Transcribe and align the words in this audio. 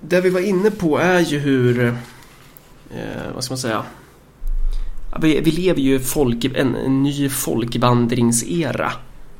det 0.00 0.20
vi 0.20 0.30
var 0.30 0.40
inne 0.40 0.70
på 0.70 0.98
är 0.98 1.20
ju 1.20 1.38
hur, 1.38 1.86
eh, 2.90 3.34
vad 3.34 3.44
ska 3.44 3.52
man 3.52 3.58
säga, 3.58 3.82
vi, 5.20 5.40
vi 5.40 5.50
lever 5.50 5.80
ju 5.80 6.00
folk, 6.00 6.44
en, 6.44 6.74
en 6.76 7.02
ny 7.02 7.28
folkvandringsera 7.28 8.92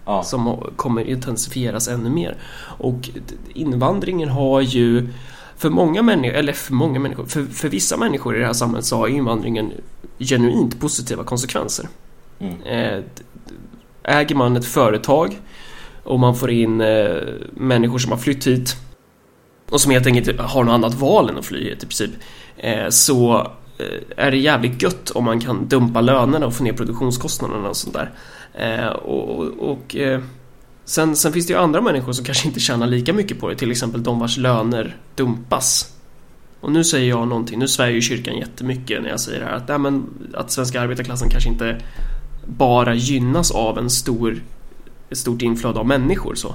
Ja. 0.04 0.22
som 0.22 0.64
kommer 0.76 1.04
intensifieras 1.04 1.88
ännu 1.88 2.10
mer. 2.10 2.36
Och 2.78 3.10
invandringen 3.54 4.28
har 4.28 4.60
ju 4.60 5.08
för 5.56 5.70
många 5.70 6.02
människor, 6.02 6.34
eller 6.36 6.52
för 6.52 6.72
många 6.72 7.00
människor, 7.00 7.24
för, 7.26 7.44
för 7.44 7.68
vissa 7.68 7.96
människor 7.96 8.36
i 8.36 8.40
det 8.40 8.46
här 8.46 8.52
samhället 8.52 8.84
så 8.84 8.96
har 8.96 9.08
invandringen 9.08 9.72
genuint 10.18 10.80
positiva 10.80 11.24
konsekvenser. 11.24 11.88
Mm. 12.38 12.62
Eh, 12.62 13.04
Äger 14.02 14.34
man 14.34 14.56
ett 14.56 14.64
företag 14.64 15.40
och 16.02 16.20
man 16.20 16.36
får 16.36 16.50
in 16.50 16.80
eh, 16.80 17.16
människor 17.54 17.98
som 17.98 18.12
har 18.12 18.18
flytt 18.18 18.46
hit 18.46 18.76
och 19.70 19.80
som 19.80 19.92
helt 19.92 20.06
enkelt 20.06 20.40
har 20.40 20.64
något 20.64 20.72
annat 20.72 20.94
val 20.94 21.30
än 21.30 21.38
att 21.38 21.44
fly 21.44 21.70
i 21.70 21.76
princip 21.76 22.10
eh, 22.56 22.88
så 22.88 23.38
eh, 23.78 24.24
är 24.26 24.30
det 24.30 24.36
jävligt 24.36 24.82
gött 24.82 25.10
om 25.10 25.24
man 25.24 25.40
kan 25.40 25.68
dumpa 25.68 26.00
lönerna 26.00 26.46
och 26.46 26.54
få 26.54 26.64
ner 26.64 26.72
produktionskostnaderna 26.72 27.68
och 27.68 27.76
sånt 27.76 27.94
där. 27.94 28.10
Eh, 28.54 28.86
och 28.86 29.38
och, 29.38 29.70
och 29.70 29.96
sen, 30.84 31.16
sen 31.16 31.32
finns 31.32 31.46
det 31.46 31.52
ju 31.52 31.58
andra 31.58 31.80
människor 31.80 32.12
som 32.12 32.24
kanske 32.24 32.48
inte 32.48 32.60
tjänar 32.60 32.86
lika 32.86 33.12
mycket 33.12 33.40
på 33.40 33.48
det, 33.48 33.56
till 33.56 33.70
exempel 33.70 34.02
de 34.02 34.18
vars 34.18 34.36
löner 34.36 34.96
dumpas. 35.14 35.94
Och 36.60 36.72
nu 36.72 36.84
säger 36.84 37.08
jag 37.08 37.28
någonting, 37.28 37.58
nu 37.58 37.68
svär 37.68 37.88
ju 37.88 38.00
kyrkan 38.00 38.38
jättemycket 38.38 39.02
när 39.02 39.10
jag 39.10 39.20
säger 39.20 39.40
det 39.40 39.46
här 39.46 39.52
att, 39.52 39.68
nej, 39.68 39.78
men, 39.78 40.06
att 40.34 40.50
svenska 40.50 40.80
arbetarklassen 40.80 41.30
kanske 41.30 41.50
inte 41.50 41.80
bara 42.46 42.94
gynnas 42.94 43.50
av 43.50 43.78
en 43.78 43.90
stor, 43.90 44.42
ett 45.10 45.18
stort 45.18 45.42
inflöde 45.42 45.78
av 45.78 45.86
människor 45.86 46.34
så. 46.34 46.54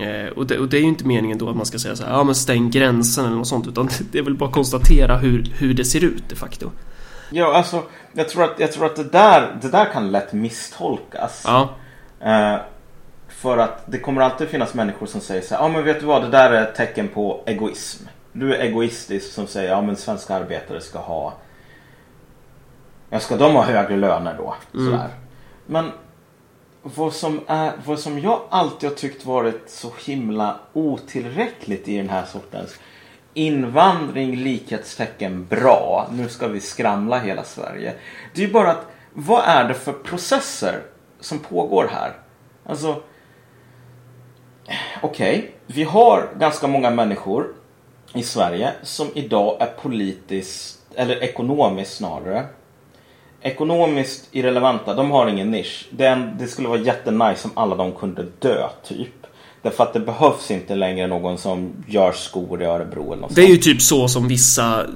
Eh, 0.00 0.28
och, 0.28 0.46
det, 0.46 0.58
och 0.58 0.68
det 0.68 0.76
är 0.76 0.80
ju 0.80 0.88
inte 0.88 1.06
meningen 1.06 1.38
då 1.38 1.50
att 1.50 1.56
man 1.56 1.66
ska 1.66 1.78
säga 1.78 1.96
så 1.96 2.04
här, 2.04 2.12
ja 2.12 2.24
men 2.24 2.34
stäng 2.34 2.70
gränsen 2.70 3.24
eller 3.24 3.36
något 3.36 3.48
sånt, 3.48 3.66
utan 3.66 3.88
det 4.12 4.18
är 4.18 4.22
väl 4.22 4.36
bara 4.36 4.48
att 4.48 4.54
konstatera 4.54 5.16
hur, 5.16 5.52
hur 5.58 5.74
det 5.74 5.84
ser 5.84 6.04
ut 6.04 6.28
de 6.28 6.36
facto. 6.36 6.70
Ja, 7.30 7.54
alltså 7.54 7.82
jag 8.12 8.28
tror 8.28 8.44
att, 8.44 8.60
jag 8.60 8.72
tror 8.72 8.86
att 8.86 8.96
det, 8.96 9.04
där, 9.04 9.58
det 9.62 9.68
där 9.68 9.92
kan 9.92 10.12
lätt 10.12 10.32
misstolkas. 10.32 11.42
Ja, 11.46 11.74
Eh, 12.20 12.56
för 13.28 13.58
att 13.58 13.82
det 13.86 13.98
kommer 13.98 14.22
alltid 14.22 14.48
finnas 14.48 14.74
människor 14.74 15.06
som 15.06 15.20
säger 15.20 15.42
så 15.42 15.54
här, 15.54 15.62
ja 15.62 15.68
men 15.68 15.84
vet 15.84 16.00
du 16.00 16.06
vad, 16.06 16.22
det 16.22 16.28
där 16.28 16.50
är 16.50 16.62
ett 16.62 16.74
tecken 16.74 17.08
på 17.08 17.42
egoism. 17.46 18.04
Du 18.32 18.54
är 18.54 18.60
egoistisk 18.60 19.32
som 19.32 19.46
säger, 19.46 19.70
ja 19.70 19.82
men 19.82 19.96
svenska 19.96 20.34
arbetare 20.34 20.80
ska 20.80 20.98
ha, 20.98 21.34
ja 23.10 23.20
ska 23.20 23.36
de 23.36 23.54
ha 23.54 23.62
högre 23.62 23.96
löner 23.96 24.34
då? 24.38 24.54
Mm. 24.74 24.86
Sådär. 24.86 25.08
Men 25.66 25.92
vad 26.94 27.12
som, 27.12 27.40
är, 27.46 27.72
vad 27.84 27.98
som 27.98 28.18
jag 28.18 28.40
alltid 28.50 28.90
har 28.90 28.96
tyckt 28.96 29.26
varit 29.26 29.70
så 29.70 29.92
himla 30.06 30.60
otillräckligt 30.72 31.88
i 31.88 31.96
den 31.96 32.08
här 32.08 32.24
sortens 32.24 32.78
invandring, 33.34 34.36
likhetstecken, 34.36 35.46
bra. 35.46 36.08
Nu 36.12 36.28
ska 36.28 36.48
vi 36.48 36.60
skramla 36.60 37.18
hela 37.18 37.44
Sverige. 37.44 37.94
Det 38.34 38.42
är 38.42 38.46
ju 38.46 38.52
bara 38.52 38.70
att 38.70 38.86
vad 39.12 39.44
är 39.44 39.68
det 39.68 39.74
för 39.74 39.92
processer 39.92 40.82
som 41.20 41.38
pågår 41.38 41.90
här? 41.92 42.12
Alltså, 42.64 43.02
okej, 45.02 45.54
vi 45.66 45.84
har 45.84 46.28
ganska 46.38 46.66
många 46.66 46.90
människor 46.90 47.54
i 48.14 48.22
Sverige 48.22 48.72
som 48.82 49.08
idag 49.14 49.56
är 49.60 49.66
politiskt, 49.66 50.80
eller 50.94 51.22
ekonomiskt 51.22 51.96
snarare, 51.96 52.46
ekonomiskt 53.46 54.28
irrelevanta. 54.32 54.94
De 54.94 55.10
har 55.10 55.26
ingen 55.26 55.50
nisch. 55.50 55.88
Det, 55.90 56.32
det 56.38 56.46
skulle 56.46 56.68
vara 56.68 56.80
jättenice 56.80 57.48
om 57.48 57.50
alla 57.54 57.76
de 57.76 57.92
kunde 57.92 58.26
dö, 58.38 58.68
typ. 58.84 59.26
Därför 59.62 59.84
att 59.84 59.92
det 59.92 60.00
behövs 60.00 60.50
inte 60.50 60.74
längre 60.74 61.06
någon 61.06 61.38
som 61.38 61.72
gör 61.86 62.12
skor 62.12 62.62
i 62.62 62.64
Örebro 62.64 63.12
eller 63.12 63.22
något 63.22 63.34
det 63.34 63.42
är 63.42 63.48
ju 63.48 63.56
typ 63.56 63.82
så 63.82 64.08
som 64.08 64.28
vissa, 64.28 64.86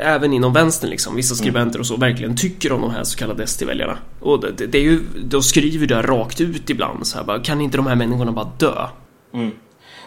även 0.00 0.32
inom 0.32 0.52
vänstern 0.52 0.90
liksom, 0.90 1.16
vissa 1.16 1.34
skribenter 1.34 1.78
och 1.78 1.86
så 1.86 1.96
verkligen 1.96 2.36
tycker 2.36 2.72
om 2.72 2.80
de 2.80 2.90
här 2.90 3.04
så 3.04 3.18
kallade 3.18 3.46
SD-väljarna. 3.46 3.98
Och 4.20 4.40
det, 4.40 4.66
det 4.66 4.78
är 4.78 4.82
ju, 4.82 5.00
de 5.24 5.42
skriver 5.42 5.86
det 5.86 6.02
rakt 6.02 6.40
ut 6.40 6.70
ibland 6.70 7.06
så 7.06 7.18
här 7.18 7.24
bara, 7.24 7.38
kan 7.38 7.60
inte 7.60 7.76
de 7.76 7.86
här 7.86 7.94
människorna 7.94 8.32
bara 8.32 8.50
dö? 8.58 8.86
Mm. 9.32 9.50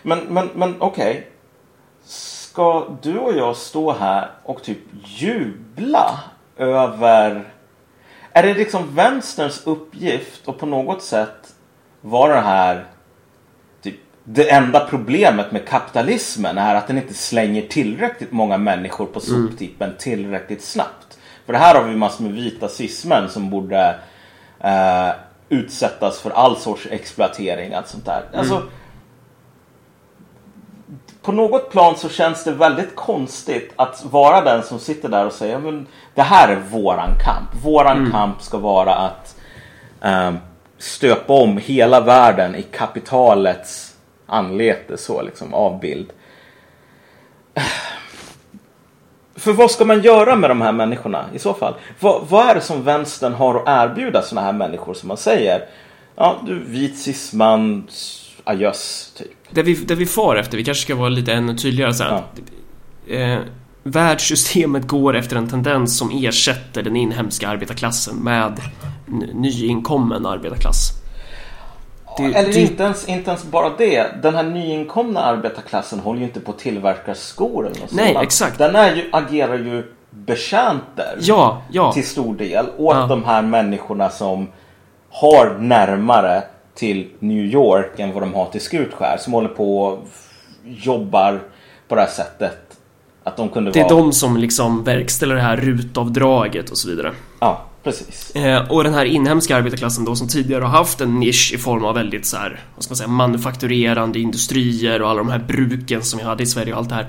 Men, 0.03 0.19
men, 0.19 0.49
men 0.55 0.75
okej. 0.79 1.27
Ska 2.05 2.87
du 3.01 3.17
och 3.17 3.37
jag 3.37 3.55
stå 3.55 3.91
här 3.91 4.29
och 4.43 4.63
typ 4.63 4.79
jubla 5.05 6.19
över... 6.57 7.56
Är 8.37 8.43
det 8.43 8.53
liksom 8.53 8.95
vänsterns 8.95 9.61
uppgift 9.67 10.47
att 10.47 10.57
på 10.57 10.65
något 10.65 11.03
sätt 11.03 11.53
vara 12.01 12.35
det 12.35 12.41
här... 12.41 12.85
Typ, 13.81 13.95
det 14.23 14.49
enda 14.49 14.79
problemet 14.89 15.51
med 15.51 15.67
kapitalismen 15.67 16.57
är 16.57 16.75
att 16.75 16.87
den 16.87 16.97
inte 16.97 17.13
slänger 17.13 17.61
tillräckligt 17.61 18.31
många 18.31 18.57
människor 18.57 19.05
på 19.05 19.19
soptippen 19.19 19.93
tillräckligt 19.99 20.63
snabbt. 20.63 21.17
För 21.45 21.53
det 21.53 21.59
här 21.59 21.75
har 21.75 21.83
vi 21.83 21.95
massor 21.95 22.23
med 22.23 22.33
vita 22.33 22.67
cismän 22.67 23.29
som 23.29 23.49
borde 23.49 23.99
eh, 24.59 25.09
utsättas 25.49 26.19
för 26.19 26.29
all 26.29 26.57
sorts 26.57 26.87
exploatering. 26.91 27.73
Allt 27.73 27.87
sånt 27.87 28.05
där. 28.05 28.23
Alltså, 28.33 28.63
på 31.27 31.33
något 31.33 31.71
plan 31.71 31.95
så 31.97 32.09
känns 32.09 32.43
det 32.43 32.51
väldigt 32.51 32.95
konstigt 32.95 33.73
att 33.75 34.05
vara 34.05 34.41
den 34.41 34.63
som 34.63 34.79
sitter 34.79 35.09
där 35.09 35.25
och 35.25 35.33
säger 35.33 35.59
men 35.59 35.87
det 36.15 36.21
här 36.21 36.47
är 36.49 36.61
våran 36.71 37.09
kamp. 37.23 37.63
Våran 37.63 38.11
kamp 38.11 38.41
ska 38.41 38.57
vara 38.57 38.95
att 38.95 39.35
ehm, 40.01 40.37
stöpa 40.77 41.33
om 41.33 41.57
hela 41.57 42.01
världen 42.01 42.55
i 42.55 42.61
kapitalets 42.61 43.95
anlete, 44.25 44.97
så 44.97 45.21
liksom 45.21 45.53
avbild. 45.53 46.13
För 49.35 49.53
vad 49.53 49.71
ska 49.71 49.85
man 49.85 50.01
göra 50.01 50.35
med 50.35 50.49
de 50.49 50.61
här 50.61 50.71
människorna 50.71 51.25
i 51.33 51.39
så 51.39 51.53
fall? 51.53 51.73
Vad, 51.99 52.27
vad 52.27 52.49
är 52.49 52.55
det 52.55 52.61
som 52.61 52.83
vänstern 52.83 53.33
har 53.33 53.55
att 53.55 53.67
erbjuda 53.67 54.21
sådana 54.21 54.45
här 54.45 54.53
människor 54.53 54.93
som 54.93 55.07
man 55.07 55.17
säger? 55.17 55.65
Ja, 56.15 56.35
du 56.45 56.59
vit 56.59 56.99
cisman, 56.99 57.87
adjöss, 58.47 59.11
typ. 59.17 59.27
Det 59.51 59.63
vi, 59.63 59.73
det 59.73 59.95
vi 59.95 60.05
far 60.05 60.35
efter, 60.35 60.57
vi 60.57 60.63
kanske 60.63 60.83
ska 60.83 60.95
vara 60.95 61.09
lite 61.09 61.33
ännu 61.33 61.55
tydligare 61.55 61.93
så 61.93 62.03
här, 62.03 62.11
att, 62.11 62.39
eh, 63.07 63.37
Världssystemet 63.83 64.87
går 64.87 65.15
efter 65.15 65.35
en 65.35 65.49
tendens 65.49 65.97
som 65.97 66.11
ersätter 66.13 66.83
den 66.83 66.95
inhemska 66.95 67.47
arbetarklassen 67.49 68.15
med 68.15 68.61
nyinkommen 69.33 70.25
arbetarklass. 70.25 70.89
Det- 72.17 72.23
Eller 72.23 72.53
det- 72.53 72.59
inte, 72.59 72.83
ens, 72.83 73.07
inte 73.07 73.29
ens 73.31 73.43
bara 73.43 73.69
det. 73.77 74.07
Den 74.23 74.35
här 74.35 74.43
nyinkomna 74.43 75.19
arbetarklassen 75.21 75.99
håller 75.99 76.19
ju 76.19 76.25
inte 76.25 76.39
på 76.39 76.51
att 76.51 76.59
tillverka 76.59 77.15
skor 77.15 77.67
eller 77.67 77.79
något 77.81 77.91
Nej, 77.91 78.07
sådant. 78.07 78.25
exakt. 78.25 78.57
Den 78.57 78.75
är 78.75 78.95
ju, 78.95 79.09
agerar 79.11 79.57
ju 79.57 79.93
betjänter 80.09 81.17
Ja, 81.21 81.61
ja. 81.71 81.91
till 81.93 82.07
stor 82.07 82.35
del 82.35 82.65
åt 82.77 82.95
Ja. 82.95 83.05
de 83.07 83.23
här 83.23 83.41
människorna 83.41 84.09
som 84.09 84.47
har 85.09 85.57
närmare 85.59 86.43
till 86.77 87.07
New 87.19 87.45
York 87.45 87.99
än 87.99 88.13
vad 88.13 88.23
de 88.23 88.33
har 88.33 88.45
till 88.45 88.61
Skutskär. 88.61 89.17
Som 89.19 89.33
håller 89.33 89.49
på 89.49 89.81
och 89.81 90.07
jobbar 90.63 91.41
på 91.87 91.95
det 91.95 92.01
här 92.01 92.09
sättet. 92.09 92.57
Att 93.23 93.37
de 93.37 93.49
kunde 93.49 93.71
Det 93.71 93.79
är 93.79 93.83
vara... 93.83 93.95
de 93.95 94.13
som 94.13 94.37
liksom 94.37 94.83
verkställer 94.83 95.35
det 95.35 95.41
här 95.41 95.57
rutavdraget 95.57 96.69
och 96.69 96.77
så 96.77 96.89
vidare. 96.89 97.13
Ja, 97.39 97.65
precis. 97.83 98.35
Eh, 98.35 98.71
och 98.71 98.83
den 98.83 98.93
här 98.93 99.05
inhemska 99.05 99.55
arbetarklassen 99.57 100.05
då 100.05 100.15
som 100.15 100.27
tidigare 100.27 100.63
har 100.63 100.69
haft 100.77 101.01
en 101.01 101.19
nisch 101.19 101.51
i 101.55 101.57
form 101.57 101.85
av 101.85 101.95
väldigt 101.95 102.25
så 102.25 102.37
här, 102.37 102.59
vad 102.75 102.83
ska 102.83 102.91
man 102.91 102.97
säga, 102.97 103.07
manufakturerande 103.07 104.19
industrier 104.19 105.01
och 105.01 105.09
alla 105.09 105.17
de 105.17 105.29
här 105.29 105.39
bruken 105.39 106.03
som 106.03 106.19
vi 106.19 106.25
hade 106.25 106.43
i 106.43 106.45
Sverige 106.45 106.73
och 106.73 106.79
allt 106.79 106.89
det 106.89 106.95
här. 106.95 107.07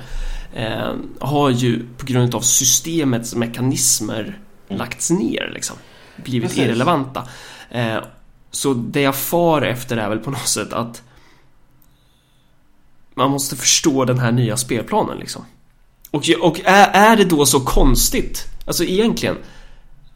Eh, 0.55 0.95
har 1.21 1.51
ju 1.51 1.85
på 1.99 2.07
grund 2.07 2.35
av 2.35 2.41
systemets 2.41 3.35
mekanismer 3.35 4.39
lagts 4.69 5.11
ner 5.11 5.51
liksom. 5.55 5.77
Blivit 6.17 6.49
Precis. 6.49 6.65
irrelevanta. 6.65 7.23
Eh, 7.71 7.97
så 8.51 8.75
det 8.75 9.01
jag 9.01 9.17
far 9.17 9.63
efter 9.63 9.97
är 9.97 10.09
väl 10.09 10.19
på 10.19 10.31
något 10.31 10.49
sätt 10.49 10.73
att 10.73 11.03
man 13.15 13.31
måste 13.31 13.57
förstå 13.57 14.05
den 14.05 14.19
här 14.19 14.33
nya 14.33 14.57
spelplanen 14.57 15.19
liksom. 15.19 15.45
Och, 16.11 16.23
och 16.41 16.61
är, 16.65 16.91
är 16.93 17.17
det 17.17 17.25
då 17.25 17.47
så 17.47 17.61
konstigt? 17.61 18.45
Alltså 18.67 18.85
egentligen 18.85 19.37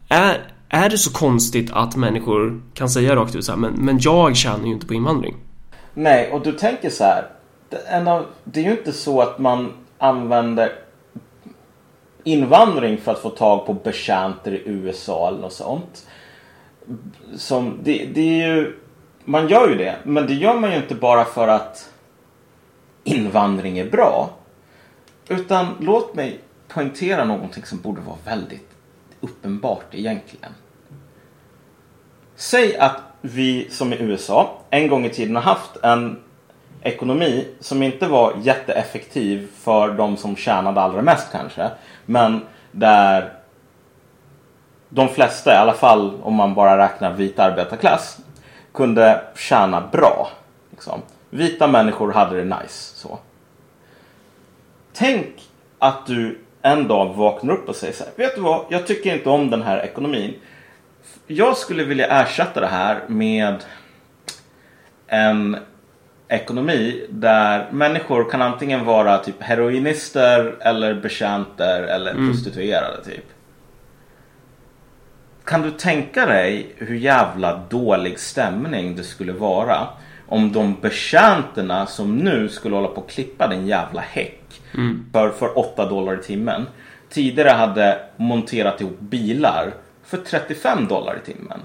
är, 0.08 0.52
är 0.68 0.90
det 0.90 0.98
så 0.98 1.12
konstigt 1.12 1.70
att 1.72 1.96
människor 1.96 2.62
kan 2.74 2.90
säga 2.90 3.16
rakt 3.16 3.34
ut 3.34 3.44
så 3.44 3.52
här, 3.52 3.58
men, 3.58 3.72
men 3.72 3.98
jag 4.00 4.36
tjänar 4.36 4.66
ju 4.66 4.72
inte 4.72 4.86
på 4.86 4.94
invandring. 4.94 5.36
Nej, 5.94 6.32
och 6.32 6.42
du 6.42 6.52
tänker 6.52 6.90
så 6.90 7.04
här. 7.04 7.26
Det, 7.68 7.76
en 7.76 8.08
av, 8.08 8.26
det 8.44 8.60
är 8.60 8.64
ju 8.64 8.70
inte 8.70 8.92
så 8.92 9.20
att 9.20 9.38
man 9.38 9.72
använder 9.98 10.72
invandring 12.24 12.98
för 12.98 13.12
att 13.12 13.18
få 13.18 13.30
tag 13.30 13.66
på 13.66 13.74
betjänter 13.74 14.52
i 14.52 14.62
USA 14.66 15.28
eller 15.28 15.38
något 15.38 15.52
sånt. 15.52 16.06
Som, 17.36 17.78
det, 17.82 18.06
det 18.14 18.20
är 18.20 18.46
ju, 18.46 18.76
man 19.24 19.48
gör 19.48 19.68
ju 19.68 19.74
det, 19.74 19.96
men 20.04 20.26
det 20.26 20.34
gör 20.34 20.54
man 20.54 20.70
ju 20.70 20.76
inte 20.76 20.94
bara 20.94 21.24
för 21.24 21.48
att 21.48 21.92
invandring 23.04 23.78
är 23.78 23.90
bra. 23.90 24.30
Utan 25.28 25.66
låt 25.80 26.14
mig 26.14 26.40
poängtera 26.68 27.24
någonting 27.24 27.64
som 27.64 27.80
borde 27.80 28.00
vara 28.00 28.16
väldigt 28.24 28.68
uppenbart 29.20 29.94
egentligen. 29.94 30.52
Säg 32.36 32.76
att 32.76 33.02
vi 33.20 33.70
som 33.70 33.92
i 33.92 33.96
USA 33.96 34.58
en 34.70 34.88
gång 34.88 35.04
i 35.04 35.10
tiden 35.10 35.36
har 35.36 35.42
haft 35.42 35.76
en 35.82 36.22
ekonomi 36.82 37.48
som 37.60 37.82
inte 37.82 38.06
var 38.06 38.34
jätteeffektiv 38.42 39.48
för 39.54 39.94
de 39.94 40.16
som 40.16 40.36
tjänade 40.36 40.80
allra 40.80 41.02
mest 41.02 41.32
kanske. 41.32 41.70
Men 42.06 42.40
där 42.72 43.32
de 44.94 45.08
flesta, 45.08 45.52
i 45.52 45.56
alla 45.56 45.72
fall 45.72 46.20
om 46.22 46.34
man 46.34 46.54
bara 46.54 46.78
räknar 46.78 47.12
vit 47.12 47.38
arbetarklass, 47.38 48.18
kunde 48.74 49.22
tjäna 49.36 49.88
bra. 49.92 50.28
Liksom. 50.70 51.02
Vita 51.30 51.66
människor 51.66 52.12
hade 52.12 52.36
det 52.36 52.44
nice. 52.44 52.96
Så. 52.96 53.18
Tänk 54.92 55.26
att 55.78 56.06
du 56.06 56.38
en 56.62 56.88
dag 56.88 57.14
vaknar 57.14 57.54
upp 57.54 57.68
och 57.68 57.76
säger 57.76 57.92
så 57.92 58.04
här. 58.04 58.12
Vet 58.16 58.34
du 58.34 58.40
vad? 58.40 58.64
Jag 58.68 58.86
tycker 58.86 59.14
inte 59.14 59.28
om 59.28 59.50
den 59.50 59.62
här 59.62 59.84
ekonomin. 59.84 60.34
Jag 61.26 61.56
skulle 61.56 61.84
vilja 61.84 62.06
ersätta 62.06 62.60
det 62.60 62.66
här 62.66 63.00
med 63.06 63.56
en 65.06 65.56
ekonomi 66.28 67.06
där 67.10 67.68
människor 67.72 68.30
kan 68.30 68.42
antingen 68.42 68.84
vara 68.84 69.18
typ 69.18 69.42
heroinister 69.42 70.56
eller 70.60 70.94
betjänter 70.94 71.82
eller 71.82 72.10
mm. 72.10 72.32
prostituerade 72.32 73.04
typ. 73.04 73.24
Kan 75.44 75.62
du 75.62 75.70
tänka 75.70 76.26
dig 76.26 76.74
hur 76.76 76.96
jävla 76.96 77.56
dålig 77.70 78.18
stämning 78.18 78.96
det 78.96 79.04
skulle 79.04 79.32
vara 79.32 79.88
om 80.28 80.52
de 80.52 80.76
betjänterna 80.80 81.86
som 81.86 82.16
nu 82.16 82.48
skulle 82.48 82.74
hålla 82.74 82.88
på 82.88 83.00
att 83.00 83.10
klippa 83.10 83.48
din 83.48 83.66
jävla 83.66 84.00
häck 84.00 84.62
mm. 84.74 85.06
för, 85.12 85.30
för 85.30 85.58
8 85.58 85.88
dollar 85.88 86.20
i 86.20 86.22
timmen 86.22 86.66
tidigare 87.12 87.48
hade 87.48 88.00
monterat 88.16 88.80
ihop 88.80 89.00
bilar 89.00 89.74
för 90.04 90.16
35 90.16 90.88
dollar 90.88 91.18
i 91.22 91.32
timmen. 91.32 91.60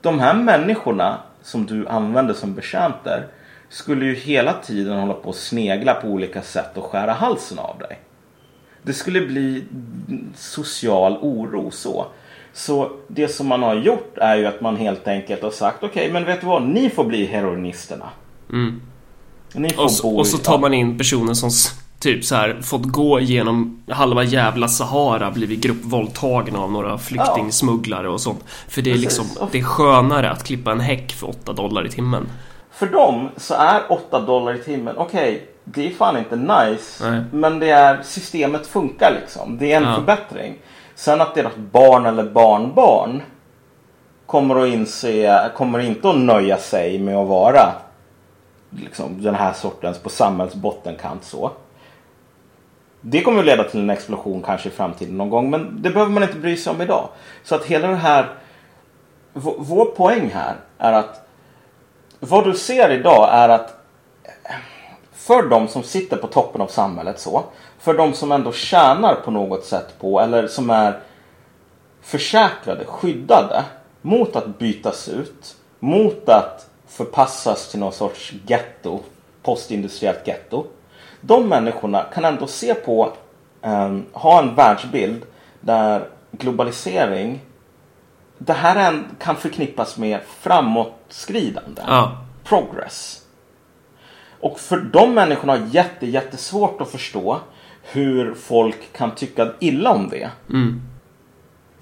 De 0.00 0.18
här 0.18 0.34
människorna 0.34 1.18
som 1.42 1.66
du 1.66 1.88
använder 1.88 2.34
som 2.34 2.54
betjänter 2.54 3.26
skulle 3.68 4.04
ju 4.04 4.14
hela 4.14 4.52
tiden 4.52 4.98
hålla 4.98 5.14
på 5.14 5.30
att 5.30 5.36
snegla 5.36 5.94
på 5.94 6.08
olika 6.08 6.42
sätt 6.42 6.76
och 6.76 6.84
skära 6.84 7.12
halsen 7.12 7.58
av 7.58 7.78
dig. 7.78 7.98
Det 8.82 8.92
skulle 8.92 9.20
bli 9.20 9.64
social 10.34 11.18
oro 11.20 11.70
så. 11.70 12.06
Så 12.52 12.90
det 13.08 13.28
som 13.28 13.46
man 13.46 13.62
har 13.62 13.74
gjort 13.74 14.18
är 14.18 14.36
ju 14.36 14.46
att 14.46 14.60
man 14.60 14.76
helt 14.76 15.08
enkelt 15.08 15.42
har 15.42 15.50
sagt 15.50 15.76
okej 15.76 15.88
okay, 15.88 16.12
men 16.12 16.24
vet 16.24 16.40
du 16.40 16.46
vad, 16.46 16.62
ni 16.62 16.90
får 16.90 17.04
bli 17.04 17.26
heroinisterna. 17.26 18.08
Mm. 18.52 18.80
Ni 19.54 19.70
får 19.70 19.82
och, 19.84 19.90
så, 19.90 20.10
bo 20.10 20.18
och 20.18 20.26
så 20.26 20.38
tar 20.38 20.58
man 20.58 20.74
in 20.74 20.98
personer 20.98 21.34
som 21.34 21.50
typ 22.00 22.24
så 22.24 22.34
här 22.34 22.60
fått 22.62 22.84
gå 22.84 23.20
genom 23.20 23.82
halva 23.88 24.24
jävla 24.24 24.68
Sahara, 24.68 25.30
blivit 25.30 25.60
gruppvåldtagna 25.60 26.58
av 26.58 26.72
några 26.72 26.98
flyktingsmugglare 26.98 28.08
och 28.08 28.20
sånt. 28.20 28.44
För 28.68 28.82
det 28.82 28.90
är 28.90 28.98
liksom, 28.98 29.26
det 29.52 29.58
är 29.58 29.62
skönare 29.62 30.30
att 30.30 30.44
klippa 30.44 30.72
en 30.72 30.80
häck 30.80 31.12
för 31.12 31.28
8 31.28 31.52
dollar 31.52 31.86
i 31.86 31.90
timmen. 31.90 32.28
För 32.72 32.86
dem 32.86 33.28
så 33.36 33.54
är 33.54 33.92
8 33.92 34.20
dollar 34.20 34.54
i 34.54 34.58
timmen, 34.58 34.94
okej, 34.96 35.34
okay, 35.34 35.40
det 35.64 35.86
är 35.86 35.90
fan 35.90 36.18
inte 36.18 36.36
nice. 36.36 37.10
Nej. 37.10 37.22
Men 37.32 37.58
det 37.58 37.70
är, 37.70 38.02
systemet 38.02 38.66
funkar 38.66 39.18
liksom. 39.20 39.58
Det 39.58 39.72
är 39.72 39.76
en 39.76 39.88
ja. 39.88 39.94
förbättring. 39.94 40.54
Sen 41.00 41.20
att 41.20 41.34
deras 41.34 41.56
barn 41.56 42.06
eller 42.06 42.24
barnbarn 42.24 43.22
kommer 44.26 44.62
att 44.62 44.68
inse, 44.68 45.50
kommer 45.54 45.78
inte 45.78 46.10
att 46.10 46.16
nöja 46.16 46.58
sig 46.58 46.98
med 46.98 47.16
att 47.16 47.28
vara 47.28 47.72
liksom, 48.70 49.22
den 49.22 49.34
här 49.34 49.52
sortens 49.52 49.98
på 49.98 50.08
samhällsbottenkant 50.08 51.24
så. 51.24 51.50
Det 53.00 53.22
kommer 53.22 53.38
att 53.38 53.46
leda 53.46 53.64
till 53.64 53.80
en 53.80 53.90
explosion 53.90 54.42
kanske 54.42 54.68
i 54.68 54.72
framtiden 54.72 55.16
någon 55.16 55.30
gång 55.30 55.50
men 55.50 55.82
det 55.82 55.90
behöver 55.90 56.12
man 56.12 56.22
inte 56.22 56.38
bry 56.38 56.56
sig 56.56 56.72
om 56.72 56.80
idag. 56.80 57.08
Så 57.44 57.54
att 57.54 57.64
hela 57.64 57.88
det 57.88 57.96
här, 57.96 58.28
vår 59.32 59.84
poäng 59.84 60.30
här 60.34 60.56
är 60.78 60.92
att 60.92 61.28
vad 62.18 62.44
du 62.44 62.54
ser 62.54 62.90
idag 62.90 63.28
är 63.32 63.48
att 63.48 63.79
för 65.30 65.48
de 65.48 65.68
som 65.68 65.82
sitter 65.82 66.16
på 66.16 66.26
toppen 66.26 66.60
av 66.60 66.66
samhället 66.66 67.20
så, 67.20 67.44
för 67.78 67.94
de 67.94 68.14
som 68.14 68.32
ändå 68.32 68.52
tjänar 68.52 69.14
på 69.14 69.30
något 69.30 69.64
sätt 69.64 69.94
på 70.00 70.20
eller 70.20 70.48
som 70.48 70.70
är 70.70 71.00
försäkrade, 72.00 72.84
skyddade 72.84 73.64
mot 74.02 74.36
att 74.36 74.58
bytas 74.58 75.08
ut, 75.08 75.56
mot 75.78 76.28
att 76.28 76.70
förpassas 76.88 77.70
till 77.70 77.80
någon 77.80 77.92
sorts 77.92 78.32
getto, 78.46 79.00
postindustriellt 79.42 80.26
getto. 80.26 80.64
De 81.20 81.48
människorna 81.48 82.02
kan 82.14 82.24
ändå 82.24 82.46
se 82.46 82.74
på, 82.74 83.12
um, 83.62 84.06
ha 84.12 84.42
en 84.42 84.54
världsbild 84.54 85.22
där 85.60 86.08
globalisering 86.30 87.40
det 88.38 88.52
här 88.52 88.76
en, 88.76 89.04
kan 89.18 89.36
förknippas 89.36 89.98
med 89.98 90.20
framåtskridande. 90.40 91.82
Ja. 91.86 92.18
Progress. 92.44 93.19
Och 94.40 94.60
för 94.60 94.80
de 94.92 95.14
människorna 95.14 95.52
har 95.52 95.66
jätte, 95.70 96.06
jättesvårt 96.06 96.80
att 96.80 96.90
förstå 96.90 97.40
hur 97.82 98.34
folk 98.34 98.92
kan 98.92 99.14
tycka 99.14 99.52
illa 99.60 99.92
om 99.92 100.08
det. 100.08 100.30
Mm. 100.50 100.82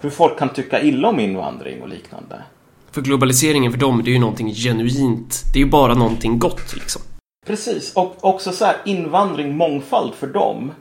Hur 0.01 0.11
folk 0.11 0.39
kan 0.39 0.49
tycka 0.49 0.83
illa 0.83 1.09
om 1.09 1.21
invandring 1.21 1.83
och 1.83 1.89
liknande. 1.89 2.43
För 2.91 3.01
globaliseringen 3.01 3.73
för 3.73 3.79
dem, 3.79 4.03
det 4.05 4.11
är 4.11 4.13
ju 4.13 4.19
någonting 4.19 4.55
genuint. 4.55 5.43
Det 5.53 5.59
är 5.59 5.65
ju 5.65 5.71
bara 5.71 5.95
någonting 5.95 6.39
gott 6.39 6.75
liksom. 6.75 7.03
Precis, 7.47 7.93
och 7.93 8.17
också 8.21 8.53
så 8.53 8.65
här 8.65 8.77
invandring, 8.85 9.57
mångfald 9.57 10.15
för 10.15 10.27
dem 10.27 10.73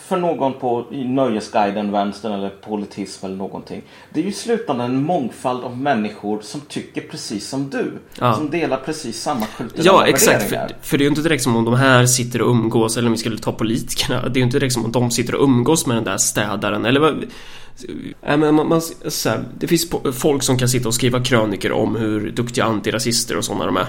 för 0.00 0.16
någon 0.16 0.54
på 0.54 0.86
Nöjesguiden, 0.90 1.92
vänstern 1.92 2.32
eller 2.32 2.48
politism 2.48 3.26
eller 3.26 3.36
någonting. 3.36 3.82
Det 4.12 4.20
är 4.20 4.24
ju 4.24 4.30
i 4.30 4.32
slutändan 4.32 4.90
en 4.90 5.02
mångfald 5.02 5.64
av 5.64 5.78
människor 5.78 6.40
som 6.40 6.60
tycker 6.60 7.00
precis 7.00 7.48
som 7.48 7.70
du. 7.70 7.92
Ja. 8.18 8.34
Som 8.34 8.50
delar 8.50 8.76
precis 8.76 9.22
samma 9.22 9.46
kulturella 9.46 9.90
Ja, 9.92 10.06
exakt. 10.06 10.48
För, 10.48 10.76
för, 10.82 10.98
det 10.98 11.02
är 11.02 11.04
ju 11.04 11.08
inte 11.08 11.22
direkt 11.22 11.42
som 11.42 11.56
om 11.56 11.64
de 11.64 11.74
här 11.74 12.06
sitter 12.06 12.42
och 12.42 12.50
umgås, 12.50 12.96
eller 12.96 13.06
om 13.08 13.12
vi 13.12 13.18
skulle 13.18 13.38
ta 13.38 13.52
politikerna. 13.52 14.22
Det 14.22 14.38
är 14.38 14.40
ju 14.40 14.44
inte 14.44 14.58
direkt 14.58 14.74
som 14.74 14.84
om 14.84 14.92
de 14.92 15.10
sitter 15.10 15.34
och 15.34 15.44
umgås 15.44 15.86
med 15.86 15.96
den 15.96 16.04
där 16.04 16.18
städaren, 16.18 16.84
eller 16.84 17.00
vad... 17.00 17.24
Äh, 18.22 18.36
men 18.36 18.54
man, 18.54 18.68
man, 18.68 18.80
så 19.08 19.28
här, 19.28 19.44
det 19.58 19.66
finns 19.66 19.90
folk 20.12 20.42
som 20.42 20.58
kan 20.58 20.68
sitta 20.68 20.88
och 20.88 20.94
skriva 20.94 21.24
kröniker 21.24 21.72
om 21.72 21.96
hur 21.96 22.30
duktiga 22.30 22.64
antirasister 22.64 23.36
och 23.36 23.44
sådana 23.44 23.66
de 23.66 23.76
är. 23.76 23.86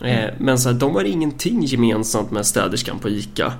Mm. 0.00 0.34
Men 0.38 0.58
så 0.58 0.68
här, 0.68 0.76
de 0.76 0.94
har 0.94 1.04
ingenting 1.04 1.62
gemensamt 1.62 2.30
med 2.30 2.46
städerskan 2.46 2.98
på 2.98 3.08
ICA. 3.08 3.52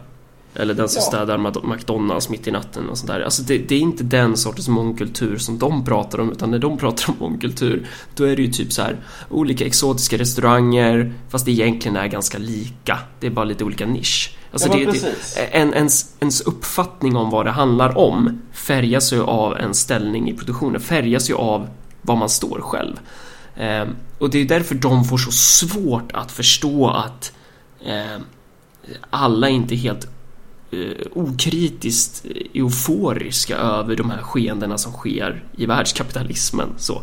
Eller 0.54 0.74
den 0.74 0.88
som 0.88 1.00
ja. 1.00 1.06
städar 1.06 1.66
McDonalds 1.74 2.28
mitt 2.28 2.48
i 2.48 2.50
natten 2.50 2.88
och 2.88 2.98
sånt 2.98 3.10
där. 3.10 3.20
Alltså 3.20 3.42
det, 3.42 3.58
det, 3.58 3.74
är 3.74 3.80
inte 3.80 4.04
den 4.04 4.36
sortens 4.36 4.68
mångkultur 4.68 5.38
som 5.38 5.58
de 5.58 5.84
pratar 5.84 6.20
om 6.20 6.32
utan 6.32 6.50
när 6.50 6.58
de 6.58 6.78
pratar 6.78 7.10
om 7.10 7.16
mångkultur 7.18 7.86
då 8.14 8.24
är 8.24 8.36
det 8.36 8.42
ju 8.42 8.52
typ 8.52 8.72
så 8.72 8.82
här 8.82 8.96
olika 9.30 9.66
exotiska 9.66 10.18
restauranger 10.18 11.14
fast 11.30 11.44
det 11.44 11.52
egentligen 11.52 11.96
är 11.96 12.06
ganska 12.06 12.38
lika. 12.38 12.98
Det 13.20 13.26
är 13.26 13.30
bara 13.30 13.44
lite 13.44 13.64
olika 13.64 13.86
nisch. 13.86 14.36
Alltså 14.52 14.68
ja, 14.68 14.74
det, 14.76 14.92
det, 14.92 15.42
en, 15.42 15.74
ens, 15.74 16.16
ens 16.20 16.40
uppfattning 16.40 17.16
om 17.16 17.30
vad 17.30 17.46
det 17.46 17.50
handlar 17.50 17.98
om 17.98 18.42
färgas 18.52 19.12
ju 19.12 19.22
av 19.22 19.56
en 19.56 19.74
ställning 19.74 20.30
i 20.30 20.36
produktionen, 20.36 20.80
färgas 20.80 21.30
ju 21.30 21.34
av 21.34 21.68
vad 22.02 22.18
man 22.18 22.28
står 22.28 22.60
själv. 22.60 23.00
Eh, 23.56 23.84
och 24.18 24.30
det 24.30 24.38
är 24.38 24.44
därför 24.44 24.74
de 24.74 25.04
får 25.04 25.18
så 25.18 25.30
svårt 25.30 26.12
att 26.12 26.32
förstå 26.32 26.90
att 26.90 27.32
eh, 27.84 28.20
alla 29.10 29.48
inte 29.48 29.74
helt 29.74 30.08
eh, 30.72 31.06
okritiskt 31.12 32.24
eh, 32.24 32.62
euforiska 32.62 33.56
över 33.56 33.96
de 33.96 34.10
här 34.10 34.22
skeendena 34.22 34.78
som 34.78 34.92
sker 34.92 35.44
i 35.56 35.66
världskapitalismen. 35.66 36.68
Så. 36.76 37.02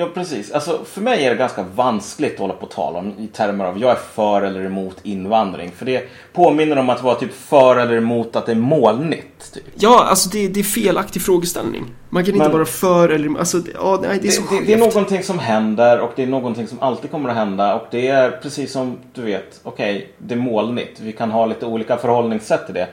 Ja 0.00 0.08
precis. 0.14 0.50
Alltså, 0.50 0.84
för 0.84 1.00
mig 1.00 1.24
är 1.24 1.30
det 1.30 1.36
ganska 1.36 1.62
vanskligt 1.74 2.32
att 2.32 2.38
hålla 2.38 2.54
på 2.54 2.66
och 2.66 2.70
tala 2.70 2.98
om 2.98 3.14
i 3.18 3.26
termer 3.26 3.64
av 3.64 3.78
jag 3.78 3.90
är 3.90 3.98
för 4.14 4.42
eller 4.42 4.64
emot 4.64 4.96
invandring. 5.02 5.70
För 5.76 5.86
det 5.86 6.08
påminner 6.32 6.76
om 6.76 6.90
att 6.90 7.02
vara 7.02 7.14
typ 7.14 7.34
för 7.34 7.76
eller 7.76 7.96
emot 7.96 8.36
att 8.36 8.46
det 8.46 8.52
är 8.52 8.56
molnigt. 8.56 9.54
Typ. 9.54 9.64
Ja, 9.74 10.04
alltså 10.04 10.28
det, 10.28 10.48
det 10.48 10.60
är 10.60 10.64
felaktig 10.64 11.22
frågeställning. 11.22 11.84
Man 12.10 12.24
kan 12.24 12.36
Men, 12.36 12.46
inte 12.46 12.56
vara 12.56 12.66
för 12.66 13.08
eller 13.08 13.26
emot. 13.26 13.38
Alltså, 13.38 13.62
ja, 13.74 13.98
nej, 14.02 14.18
det 14.22 14.28
är 14.28 14.32
så 14.32 14.42
det, 14.50 14.60
det, 14.66 14.72
är 14.72 14.78
någonting 14.78 15.22
som 15.22 15.38
händer 15.38 16.00
och 16.00 16.12
det 16.16 16.22
är 16.22 16.26
någonting 16.26 16.66
som 16.66 16.78
alltid 16.80 17.10
kommer 17.10 17.28
att 17.30 17.36
hända. 17.36 17.74
Och 17.74 17.86
det 17.90 18.08
är 18.08 18.30
precis 18.30 18.72
som 18.72 18.98
du 19.14 19.22
vet, 19.22 19.60
okej, 19.62 19.96
okay, 19.96 20.06
det 20.18 20.34
är 20.34 20.38
molnigt. 20.38 21.00
Vi 21.00 21.12
kan 21.12 21.30
ha 21.30 21.46
lite 21.46 21.66
olika 21.66 21.96
förhållningssätt 21.96 22.66
till 22.66 22.74
det. 22.74 22.88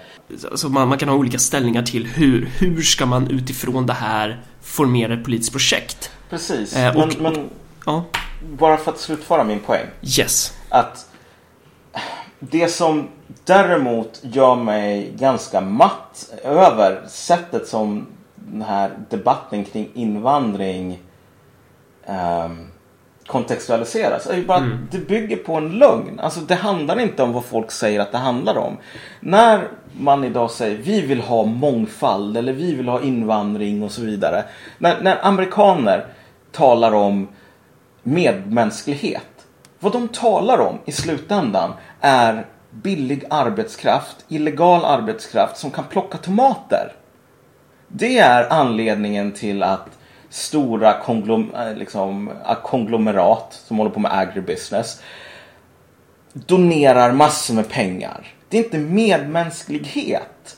Alltså 0.51 0.69
man, 0.69 0.88
man 0.88 0.97
kan 0.97 1.09
ha 1.09 1.15
olika 1.15 1.39
ställningar 1.39 1.83
till 1.83 2.07
hur, 2.07 2.50
hur 2.59 2.81
ska 2.81 3.05
man 3.05 3.27
utifrån 3.31 3.85
det 3.85 3.93
här 3.93 4.41
formera 4.62 5.13
ett 5.13 5.24
politiskt 5.24 5.51
projekt. 5.51 6.12
Precis. 6.29 6.75
Eh, 6.75 6.98
och, 6.98 7.08
men, 7.08 7.24
men 7.34 7.50
ja. 7.86 8.03
bara 8.41 8.77
för 8.77 8.91
att 8.91 9.00
slutföra 9.00 9.44
min 9.44 9.60
poäng. 9.60 9.86
Yes. 10.20 10.58
Att 10.70 11.10
det 12.39 12.67
som 12.67 13.08
däremot 13.44 14.20
gör 14.22 14.55
mig 14.55 15.12
ganska 15.17 15.62
matt 15.62 16.34
över 16.44 17.08
sättet 17.08 17.67
som 17.67 18.08
den 18.36 18.62
här 18.62 18.91
debatten 19.10 19.65
kring 19.65 19.89
invandring 19.94 21.00
um, 22.08 22.72
kontextualiseras 23.27 24.27
ju 24.36 24.46
bara 24.46 24.58
mm. 24.58 24.88
det 24.91 24.98
bygger 24.98 25.38
på 25.38 25.55
en 25.55 25.70
lögn. 25.70 26.20
Alltså 26.20 26.39
det 26.39 26.55
handlar 26.55 27.00
inte 27.00 27.24
om 27.24 27.34
vad 27.34 27.46
folk 27.46 27.72
säger 27.72 28.00
att 28.00 28.12
det 28.12 28.17
handlar 28.17 28.58
om. 28.58 28.77
När 29.20 29.67
man 30.00 30.24
idag 30.24 30.51
säger 30.51 30.77
vi 30.77 31.01
vill 31.01 31.22
ha 31.22 31.46
mångfald 31.46 32.38
eller 32.38 32.53
vi 32.53 32.75
vill 32.75 32.88
ha 32.88 33.01
invandring 33.01 33.84
och 33.84 33.91
så 33.91 34.01
vidare. 34.01 34.44
När, 34.77 35.01
när 35.01 35.25
amerikaner 35.25 36.05
talar 36.51 36.91
om 36.91 37.27
medmänsklighet 38.03 39.48
Vad 39.79 39.91
de 39.91 40.08
talar 40.08 40.58
om 40.58 40.79
i 40.86 40.91
slutändan 40.91 41.74
är 42.01 42.46
billig 42.72 43.24
arbetskraft, 43.29 44.25
illegal 44.27 44.86
arbetskraft 44.86 45.58
som 45.58 45.72
kan 45.72 45.84
plocka 45.84 46.17
tomater. 46.17 46.91
Det 47.88 48.17
är 48.17 48.53
anledningen 48.53 49.32
till 49.32 49.63
att 49.63 49.89
stora 50.29 51.00
konglom 51.00 51.55
eh, 51.55 51.75
liksom, 51.75 52.27
eh, 52.27 52.62
konglomerat 52.63 53.62
som 53.67 53.77
håller 53.77 53.91
på 53.91 54.00
med 54.00 54.17
agribusiness 54.17 55.01
donerar 56.36 57.12
massor 57.12 57.53
med 57.53 57.70
pengar. 57.70 58.27
Det 58.50 58.58
är 58.58 58.63
inte 58.63 58.77
medmänsklighet. 58.77 60.58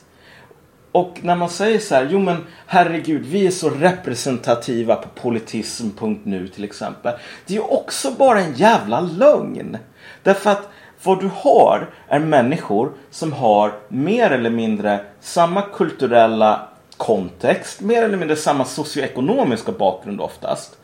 Och 0.92 1.18
när 1.22 1.36
man 1.36 1.48
säger 1.48 1.78
så 1.78 1.94
här, 1.94 2.08
jo 2.10 2.18
men 2.18 2.46
herregud, 2.66 3.26
vi 3.26 3.46
är 3.46 3.50
så 3.50 3.70
representativa 3.70 4.96
på 4.96 5.08
politism.nu 5.08 6.48
till 6.48 6.64
exempel. 6.64 7.14
Det 7.46 7.54
är 7.54 7.58
ju 7.58 7.64
också 7.64 8.10
bara 8.10 8.40
en 8.40 8.54
jävla 8.54 9.00
lögn. 9.00 9.78
Därför 10.22 10.50
att 10.50 10.68
vad 11.02 11.20
du 11.20 11.30
har 11.34 11.90
är 12.08 12.18
människor 12.18 12.92
som 13.10 13.32
har 13.32 13.72
mer 13.88 14.30
eller 14.30 14.50
mindre 14.50 15.00
samma 15.20 15.62
kulturella 15.62 16.67
kontext, 16.98 17.80
mer 17.80 18.02
eller 18.02 18.16
mindre 18.16 18.36
samma 18.36 18.64
socioekonomiska 18.64 19.72
bakgrund 19.72 20.20
oftast. 20.20 20.78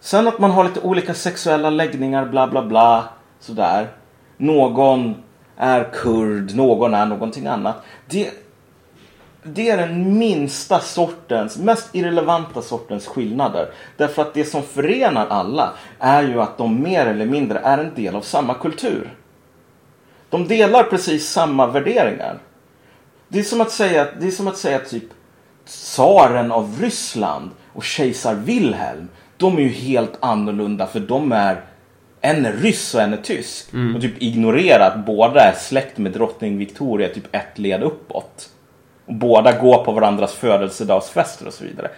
Sen 0.00 0.28
att 0.28 0.38
man 0.38 0.50
har 0.50 0.64
lite 0.64 0.80
olika 0.80 1.14
sexuella 1.14 1.70
läggningar, 1.70 2.26
bla 2.26 2.46
bla 2.46 2.62
bla, 2.62 3.04
sådär. 3.40 3.88
Någon 4.36 5.14
är 5.56 5.90
kurd, 5.92 6.54
någon 6.54 6.94
är 6.94 7.06
någonting 7.06 7.46
annat. 7.46 7.76
Det, 8.06 8.30
det 9.42 9.70
är 9.70 9.76
den 9.76 10.18
minsta 10.18 10.80
sortens, 10.80 11.58
mest 11.58 11.94
irrelevanta 11.94 12.62
sortens 12.62 13.06
skillnader. 13.06 13.70
Därför 13.96 14.22
att 14.22 14.34
det 14.34 14.44
som 14.44 14.62
förenar 14.62 15.26
alla 15.26 15.72
är 15.98 16.22
ju 16.22 16.40
att 16.40 16.58
de 16.58 16.82
mer 16.82 17.06
eller 17.06 17.26
mindre 17.26 17.58
är 17.58 17.78
en 17.78 17.94
del 17.94 18.16
av 18.16 18.20
samma 18.20 18.54
kultur. 18.54 19.14
De 20.30 20.48
delar 20.48 20.82
precis 20.84 21.28
samma 21.28 21.66
värderingar. 21.66 22.38
Det 23.28 23.38
är 23.38 23.42
som 23.42 23.60
att 23.60 23.70
säga, 23.70 24.08
det 24.20 24.26
är 24.26 24.30
som 24.30 24.48
att 24.48 24.56
säga 24.56 24.78
typ 24.78 25.04
tsaren 25.66 26.52
av 26.52 26.78
Ryssland 26.80 27.50
och 27.72 27.84
kejsar 27.84 28.34
Wilhelm. 28.34 29.08
De 29.36 29.56
är 29.56 29.62
ju 29.62 29.68
helt 29.68 30.18
annorlunda 30.20 30.86
för 30.86 31.00
de 31.00 31.32
är 31.32 31.64
en 32.20 32.46
är 32.46 32.52
ryss 32.52 32.94
och 32.94 33.00
en 33.00 33.12
är 33.12 33.16
tysk. 33.16 33.72
Mm. 33.72 33.96
Och 33.96 34.02
typ 34.02 34.22
ignorera 34.22 34.86
att 34.86 35.06
båda 35.06 35.40
är 35.40 35.54
släkt 35.58 35.98
med 35.98 36.12
drottning 36.12 36.58
Victoria 36.58 37.08
typ 37.08 37.34
ett 37.34 37.58
led 37.58 37.82
uppåt. 37.82 38.50
Och 39.06 39.14
båda 39.14 39.60
går 39.60 39.84
på 39.84 39.92
varandras 39.92 40.34
födelsedagsfester 40.34 41.46
och 41.46 41.52
så 41.52 41.64
vidare. 41.64 41.90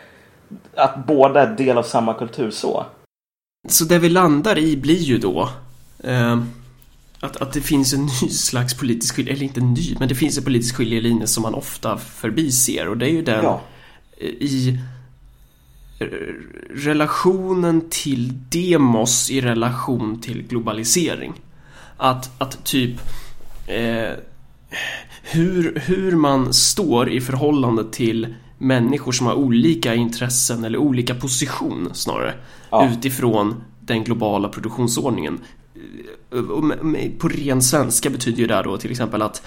Att 0.75 1.06
båda 1.06 1.42
är 1.42 1.56
del 1.56 1.78
av 1.78 1.83
samma 1.83 2.14
kultur 2.14 2.50
så. 2.50 2.87
Så 3.68 3.85
det 3.85 3.99
vi 3.99 4.09
landar 4.09 4.59
i 4.59 4.76
blir 4.76 5.02
ju 5.02 5.18
då 5.18 5.49
eh, 6.04 6.42
att, 7.20 7.37
att 7.37 7.52
det 7.52 7.61
finns 7.61 7.92
en 7.92 8.06
ny 8.06 8.28
slags 8.30 8.75
politisk 8.75 9.14
skiljelinje, 9.14 9.37
eller 9.37 9.46
inte 9.46 9.61
ny, 9.82 9.96
men 9.99 10.08
det 10.08 10.14
finns 10.14 10.38
en 10.38 10.44
politisk 10.44 10.75
skiljelinje 10.75 11.26
som 11.26 11.42
man 11.42 11.54
ofta 11.54 11.99
förbiser 11.99 12.88
och 12.88 12.96
det 12.96 13.06
är 13.06 13.11
ju 13.11 13.23
den 13.23 13.44
ja. 13.44 13.62
i 14.20 14.78
relationen 16.70 17.82
till 17.90 18.32
demos 18.49 19.30
i 19.30 19.40
relation 19.40 20.20
till 20.20 20.42
globalisering. 20.42 21.32
Att, 21.96 22.42
att 22.42 22.64
typ 22.64 23.00
eh, 23.66 24.12
hur, 25.23 25.82
hur 25.87 26.16
man 26.16 26.54
står 26.54 27.11
i 27.11 27.20
förhållande 27.20 27.92
till 27.92 28.35
människor 28.58 29.12
som 29.12 29.26
har 29.26 29.35
olika 29.35 29.94
intressen 29.94 30.64
eller 30.64 30.78
olika 30.78 31.14
position 31.14 31.90
snarare 31.92 32.35
ja. 32.70 32.90
utifrån 32.90 33.64
den 33.80 34.04
globala 34.04 34.49
produktionsordningen. 34.49 35.38
På 37.19 37.28
ren 37.28 37.62
svenska 37.62 38.11
betyder 38.11 38.38
ju 38.38 38.47
det 38.47 38.62
då 38.62 38.78
till 38.78 38.90
exempel 38.90 39.23
att 39.23 39.43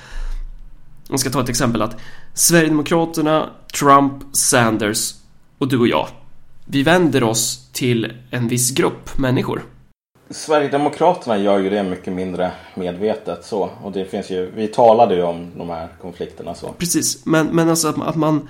jag 1.10 1.20
ska 1.20 1.30
ta 1.30 1.42
ett 1.42 1.50
exempel 1.50 1.82
att 1.82 1.96
Sverigedemokraterna, 2.34 3.50
Trump, 3.80 4.14
Sanders 4.36 5.14
och 5.58 5.68
du 5.68 5.78
och 5.78 5.88
jag 5.88 6.08
vi 6.72 6.84
vänder 6.84 7.24
oss 7.24 7.70
till 7.72 8.14
en 8.30 8.48
viss 8.48 8.72
grupp 8.72 9.18
människor. 9.18 9.62
Sverigedemokraterna 10.30 11.38
gör 11.38 11.60
ju 11.60 11.70
det 11.70 11.84
mycket 11.84 12.14
mindre 12.14 12.52
medvetet 12.76 13.46
så. 13.46 13.70
Och 13.84 13.92
det 13.92 14.06
finns 14.06 14.30
ju, 14.30 14.52
vi 14.56 14.68
talade 14.68 15.16
ju 15.16 15.24
om 15.24 15.52
de 15.58 15.70
här 15.70 15.88
konflikterna 16.02 16.56
så. 16.56 16.68
Precis, 16.78 17.26
men, 17.26 17.48
men 17.48 17.70
alltså 17.70 17.88
att, 17.88 18.02
att 18.02 18.16
man, 18.16 18.48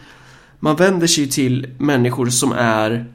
man 0.60 0.75
vänder 0.75 1.08
sig 1.08 1.29
till 1.29 1.75
människor 1.79 2.25
som 2.25 2.51
är 2.51 3.05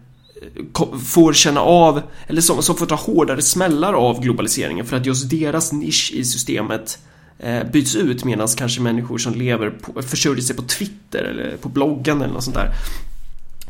får 1.05 1.33
känna 1.33 1.61
av, 1.61 2.03
eller 2.27 2.41
som, 2.41 2.63
som 2.63 2.77
får 2.77 2.87
ta 2.87 2.95
hårdare 2.95 3.43
smällar 3.43 3.93
av 3.93 4.21
globaliseringen 4.21 4.87
för 4.87 4.97
att 4.97 5.07
just 5.07 5.31
deras 5.31 5.73
nisch 5.73 6.13
i 6.15 6.25
systemet 6.25 6.99
eh, 7.39 7.65
byts 7.73 7.97
ut 7.97 8.25
medan 8.25 8.49
kanske 8.49 8.81
människor 8.81 9.19
som 9.19 9.35
lever 9.35 9.71
på, 9.71 10.03
försörjer 10.03 10.43
sig 10.43 10.57
på 10.57 10.63
Twitter 10.63 11.23
eller 11.23 11.57
på 11.57 11.69
bloggen 11.69 12.23
eller 12.23 12.35
något 12.35 12.45
sånt 12.45 12.57
där 12.57 12.75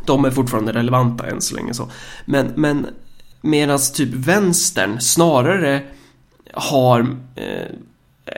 de 0.06 0.24
är 0.24 0.30
fortfarande 0.30 0.72
relevanta 0.72 1.26
än 1.26 1.40
så 1.40 1.54
länge 1.54 1.74
så. 1.74 1.90
Men, 2.24 2.52
men 2.56 2.86
medan 3.40 3.78
typ 3.94 4.14
vänstern 4.14 5.00
snarare 5.00 5.82
har 6.52 7.00
eh, 7.36 7.68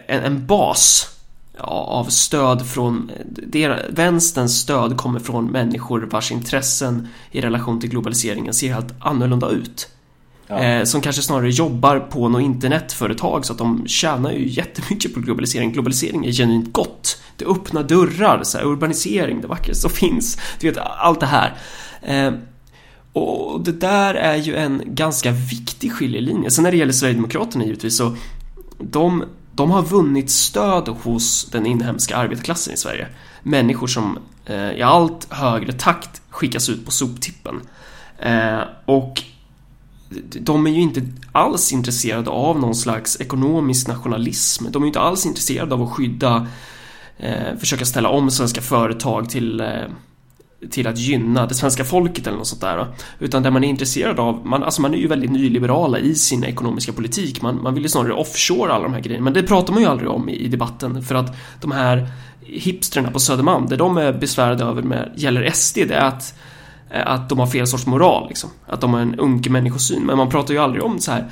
en, 0.06 0.22
en, 0.24 0.46
bas 0.46 1.15
av 1.58 2.04
stöd 2.04 2.66
från 2.66 3.10
der, 3.26 3.86
vänsterns 3.90 4.58
stöd 4.58 4.96
kommer 4.96 5.20
från 5.20 5.46
människor 5.46 6.08
vars 6.10 6.32
intressen 6.32 7.08
i 7.30 7.40
relation 7.40 7.80
till 7.80 7.90
globaliseringen 7.90 8.54
ser 8.54 8.74
helt 8.74 8.94
annorlunda 9.00 9.48
ut. 9.48 9.88
Ja. 10.46 10.58
Eh, 10.58 10.84
som 10.84 11.00
kanske 11.00 11.22
snarare 11.22 11.50
jobbar 11.50 11.98
på 11.98 12.28
något 12.28 12.42
internetföretag 12.42 13.46
så 13.46 13.52
att 13.52 13.58
de 13.58 13.86
tjänar 13.86 14.32
ju 14.32 14.48
jättemycket 14.48 15.14
på 15.14 15.20
globalisering. 15.20 15.72
Globalisering 15.72 16.26
är 16.26 16.32
genuint 16.32 16.72
gott. 16.72 17.22
Det 17.36 17.44
öppnar 17.44 17.82
dörrar, 17.82 18.42
så 18.42 18.58
här, 18.58 18.64
urbanisering, 18.64 19.40
det 19.40 19.46
vackraste 19.46 19.82
som 19.82 19.90
finns. 19.90 20.38
Du 20.60 20.70
vet, 20.70 20.78
allt 20.78 21.20
det 21.20 21.26
här. 21.26 21.54
Eh, 22.02 22.32
och 23.12 23.60
det 23.60 23.72
där 23.72 24.14
är 24.14 24.36
ju 24.36 24.56
en 24.56 24.82
ganska 24.84 25.30
viktig 25.30 25.92
skiljelinje. 25.92 26.50
Sen 26.50 26.62
när 26.62 26.70
det 26.70 26.76
gäller 26.76 26.92
Sverigedemokraterna 26.92 27.64
givetvis 27.64 27.96
så 27.96 28.16
de, 28.78 29.24
de 29.56 29.70
har 29.70 29.82
vunnit 29.82 30.30
stöd 30.30 30.88
hos 30.88 31.44
den 31.50 31.66
inhemska 31.66 32.16
arbetarklassen 32.16 32.74
i 32.74 32.76
Sverige. 32.76 33.08
Människor 33.42 33.86
som 33.86 34.18
eh, 34.44 34.70
i 34.70 34.82
allt 34.82 35.32
högre 35.32 35.72
takt 35.72 36.22
skickas 36.30 36.68
ut 36.68 36.84
på 36.84 36.90
soptippen. 36.90 37.60
Eh, 38.18 38.60
och 38.84 39.22
de 40.40 40.66
är 40.66 40.70
ju 40.70 40.80
inte 40.80 41.02
alls 41.32 41.72
intresserade 41.72 42.30
av 42.30 42.60
någon 42.60 42.74
slags 42.74 43.20
ekonomisk 43.20 43.88
nationalism. 43.88 44.64
De 44.70 44.82
är 44.82 44.86
ju 44.86 44.88
inte 44.88 45.00
alls 45.00 45.26
intresserade 45.26 45.74
av 45.74 45.82
att 45.82 45.92
skydda, 45.92 46.46
eh, 47.18 47.56
försöka 47.58 47.84
ställa 47.84 48.08
om 48.08 48.30
svenska 48.30 48.60
företag 48.60 49.30
till 49.30 49.60
eh, 49.60 49.68
till 50.70 50.86
att 50.86 50.98
gynna 50.98 51.46
det 51.46 51.54
svenska 51.54 51.84
folket 51.84 52.26
eller 52.26 52.38
något 52.38 52.46
sånt 52.46 52.60
där. 52.60 52.86
Utan 53.18 53.42
det 53.42 53.50
man 53.50 53.64
är 53.64 53.68
intresserad 53.68 54.20
av, 54.20 54.46
man, 54.46 54.62
alltså 54.62 54.82
man 54.82 54.94
är 54.94 54.98
ju 54.98 55.06
väldigt 55.06 55.30
nyliberala 55.30 55.98
i 55.98 56.14
sin 56.14 56.44
ekonomiska 56.44 56.92
politik. 56.92 57.42
Man, 57.42 57.62
man 57.62 57.74
vill 57.74 57.82
ju 57.82 57.88
snarare 57.88 58.12
offshore 58.12 58.72
alla 58.72 58.84
de 58.84 58.92
här 58.92 59.00
grejerna. 59.00 59.24
Men 59.24 59.32
det 59.32 59.42
pratar 59.42 59.72
man 59.72 59.82
ju 59.82 59.88
aldrig 59.88 60.10
om 60.10 60.28
i, 60.28 60.36
i 60.36 60.48
debatten 60.48 61.02
för 61.02 61.14
att 61.14 61.36
de 61.60 61.72
här 61.72 62.08
hipsterna 62.40 63.10
på 63.10 63.20
Södermalm, 63.20 63.66
det 63.66 63.76
de 63.76 63.96
är 63.96 64.12
besvärade 64.12 64.64
över 64.64 64.82
med 64.82 65.12
gäller 65.16 65.50
SD, 65.50 65.76
det 65.76 65.94
är 65.94 66.04
att 66.04 66.34
Eh, 66.90 67.06
att 67.06 67.28
de 67.28 67.38
har 67.38 67.46
fel 67.46 67.66
sorts 67.66 67.86
moral 67.86 68.28
liksom. 68.28 68.50
Att 68.66 68.80
de 68.80 68.92
har 68.92 69.00
en 69.00 69.14
unke 69.14 69.50
människosyn. 69.50 70.06
Men 70.06 70.16
man 70.16 70.28
pratar 70.28 70.54
ju 70.54 70.60
aldrig 70.60 70.82
om 70.82 70.98
så 70.98 71.12
här 71.12 71.30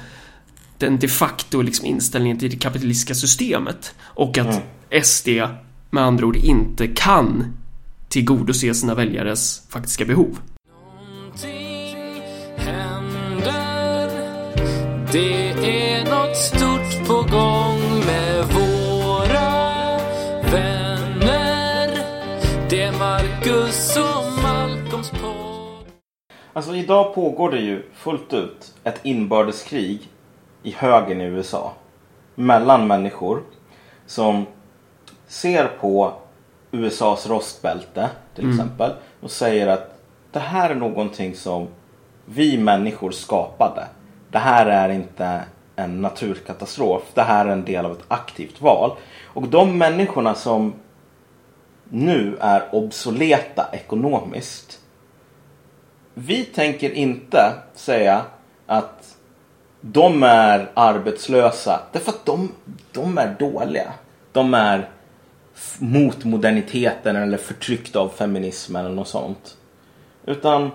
den 0.78 0.98
de 0.98 1.08
facto 1.08 1.62
liksom 1.62 1.86
inställningen 1.86 2.38
till 2.38 2.50
det 2.50 2.56
kapitalistiska 2.56 3.14
systemet. 3.14 3.94
Och 4.00 4.38
att 4.38 4.46
mm. 4.90 5.04
SD 5.04 5.28
med 5.90 6.04
andra 6.04 6.26
ord 6.26 6.36
inte 6.36 6.86
kan 6.86 7.56
tillgodose 8.14 8.74
sina 8.74 8.94
väljares 8.94 9.66
faktiska 9.68 10.04
behov. 10.04 10.38
Någonting 10.68 12.22
händer. 12.56 14.10
Det 15.12 15.50
är 15.50 16.04
något 16.04 16.36
stort 16.36 17.08
på 17.08 17.14
gång 17.14 17.80
med 18.06 18.44
våra 18.44 19.50
vänner. 20.52 21.98
Det 22.70 22.82
är 22.82 22.92
Marcus 22.98 23.96
och 23.96 24.24
Alltså 26.52 26.74
idag 26.74 27.14
pågår 27.14 27.50
det 27.50 27.60
ju 27.60 27.82
fullt 27.94 28.32
ut 28.32 28.74
ett 28.84 29.00
inbördeskrig 29.02 30.08
i 30.62 30.70
högern 30.70 31.20
i 31.20 31.24
USA. 31.24 31.72
Mellan 32.34 32.86
människor 32.86 33.42
som 34.06 34.46
ser 35.26 35.66
på 35.80 36.14
USAs 36.74 37.26
rostbälte 37.26 38.10
till 38.34 38.44
mm. 38.44 38.56
exempel 38.56 38.92
och 39.20 39.30
säger 39.30 39.66
att 39.66 39.94
det 40.32 40.38
här 40.38 40.70
är 40.70 40.74
någonting 40.74 41.34
som 41.34 41.68
vi 42.24 42.58
människor 42.58 43.10
skapade. 43.10 43.86
Det 44.30 44.38
här 44.38 44.66
är 44.66 44.88
inte 44.88 45.40
en 45.76 46.02
naturkatastrof. 46.02 47.02
Det 47.14 47.22
här 47.22 47.46
är 47.46 47.52
en 47.52 47.64
del 47.64 47.86
av 47.86 47.92
ett 47.92 48.04
aktivt 48.08 48.60
val. 48.60 48.92
Och 49.24 49.48
de 49.48 49.78
människorna 49.78 50.34
som 50.34 50.74
nu 51.88 52.36
är 52.40 52.74
obsoleta 52.74 53.68
ekonomiskt 53.72 54.80
vi 56.14 56.44
tänker 56.44 56.90
inte 56.90 57.52
säga 57.74 58.22
att 58.66 59.16
de 59.80 60.22
är 60.22 60.70
arbetslösa 60.74 61.80
därför 61.92 62.10
att 62.10 62.26
de, 62.26 62.52
de 62.92 63.18
är 63.18 63.36
dåliga. 63.38 63.92
De 64.32 64.54
är 64.54 64.88
mot 65.78 66.24
moderniteten 66.24 67.16
eller 67.16 67.38
förtryckt 67.38 67.96
av 67.96 68.08
feminismen 68.08 68.84
eller 68.84 68.94
något 68.94 69.08
sånt. 69.08 69.56
Utan 70.26 70.70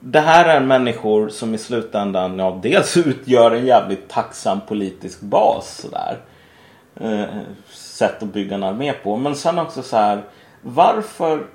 det 0.00 0.20
här 0.20 0.44
är 0.44 0.60
människor 0.60 1.28
som 1.28 1.54
i 1.54 1.58
slutändan 1.58 2.38
ja, 2.38 2.60
dels 2.62 2.96
utgör 3.06 3.50
en 3.50 3.66
jävligt 3.66 4.08
tacksam 4.08 4.60
politisk 4.68 5.20
bas. 5.20 5.80
Sådär. 5.82 6.18
Eh, 7.00 7.40
sätt 7.70 8.22
att 8.22 8.32
bygga 8.32 8.54
en 8.54 8.62
armé 8.62 8.92
på. 8.92 9.16
Men 9.16 9.36
sen 9.36 9.58
också 9.58 9.82
så 9.82 9.96
här. 9.96 10.22
Varför 10.62 11.46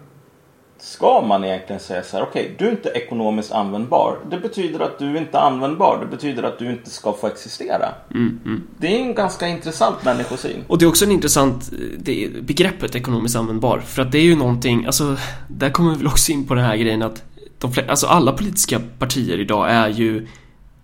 ska 0.77 1.21
man 1.21 1.43
egentligen 1.43 1.79
säga 1.79 2.03
så 2.03 2.17
här. 2.17 2.23
Okej, 2.23 2.41
okay, 2.43 2.55
du 2.57 2.67
är 2.67 2.71
inte 2.71 2.89
ekonomiskt 2.89 3.51
användbar. 3.51 4.17
Det 4.29 4.37
betyder 4.37 4.79
att 4.79 4.99
du 4.99 5.17
inte 5.17 5.37
är 5.37 5.41
användbar. 5.41 5.99
Det 5.99 6.05
betyder 6.15 6.43
att 6.43 6.59
du 6.59 6.71
inte 6.71 6.89
ska 6.89 7.13
få 7.13 7.27
existera. 7.27 7.93
Mm, 8.11 8.39
mm. 8.45 8.63
Det 8.77 8.87
är 8.87 8.99
en 8.99 9.13
ganska 9.13 9.47
intressant 9.47 10.03
människosyn. 10.05 10.63
Och 10.67 10.77
det 10.77 10.85
är 10.85 10.89
också 10.89 11.05
en 11.05 11.11
intressant 11.11 11.71
det, 11.97 12.29
begreppet 12.41 12.95
ekonomiskt 12.95 13.35
användbar. 13.35 13.79
För 13.79 14.01
att 14.01 14.11
det 14.11 14.17
är 14.17 14.23
ju 14.23 14.35
någonting, 14.35 14.85
alltså 14.85 15.17
där 15.47 15.69
kommer 15.69 15.91
vi 15.91 15.97
väl 15.97 16.07
också 16.07 16.31
in 16.31 16.47
på 16.47 16.53
den 16.53 16.63
här 16.63 16.77
grejen 16.77 17.01
att 17.01 17.23
de, 17.59 17.73
alltså 17.87 18.07
alla 18.07 18.31
politiska 18.31 18.81
partier 18.99 19.39
idag 19.39 19.71
är 19.71 19.87
ju 19.87 20.27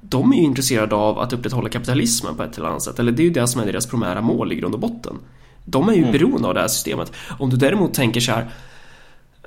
de 0.02 0.34
är 0.34 0.38
ju 0.38 0.44
intresserade 0.44 0.96
av 0.96 1.20
att 1.20 1.34
upprätthålla 1.34 1.70
kapitalismen 1.70 2.36
på 2.36 2.44
ett 2.44 2.58
eller 2.58 2.68
annat 2.68 2.84
sätt. 2.84 3.00
Eller 3.00 3.12
det 3.12 3.24
är 3.24 3.26
ju 3.26 3.32
det 3.32 3.48
som 3.48 3.62
är 3.62 3.66
deras 3.66 3.86
primära 3.86 4.22
mål 4.22 4.52
i 4.52 4.56
grund 4.56 4.74
och 4.74 4.80
botten. 4.80 5.18
De 5.66 5.90
är 5.90 5.94
ju 5.94 6.00
mm. 6.00 6.12
beroende 6.12 6.48
av 6.48 6.54
det 6.54 6.60
här 6.60 6.68
systemet. 6.68 7.12
Om 7.40 7.50
du 7.50 7.58
däremot 7.58 7.94
tänker 7.94 8.22
så 8.22 8.32
här 8.32 8.50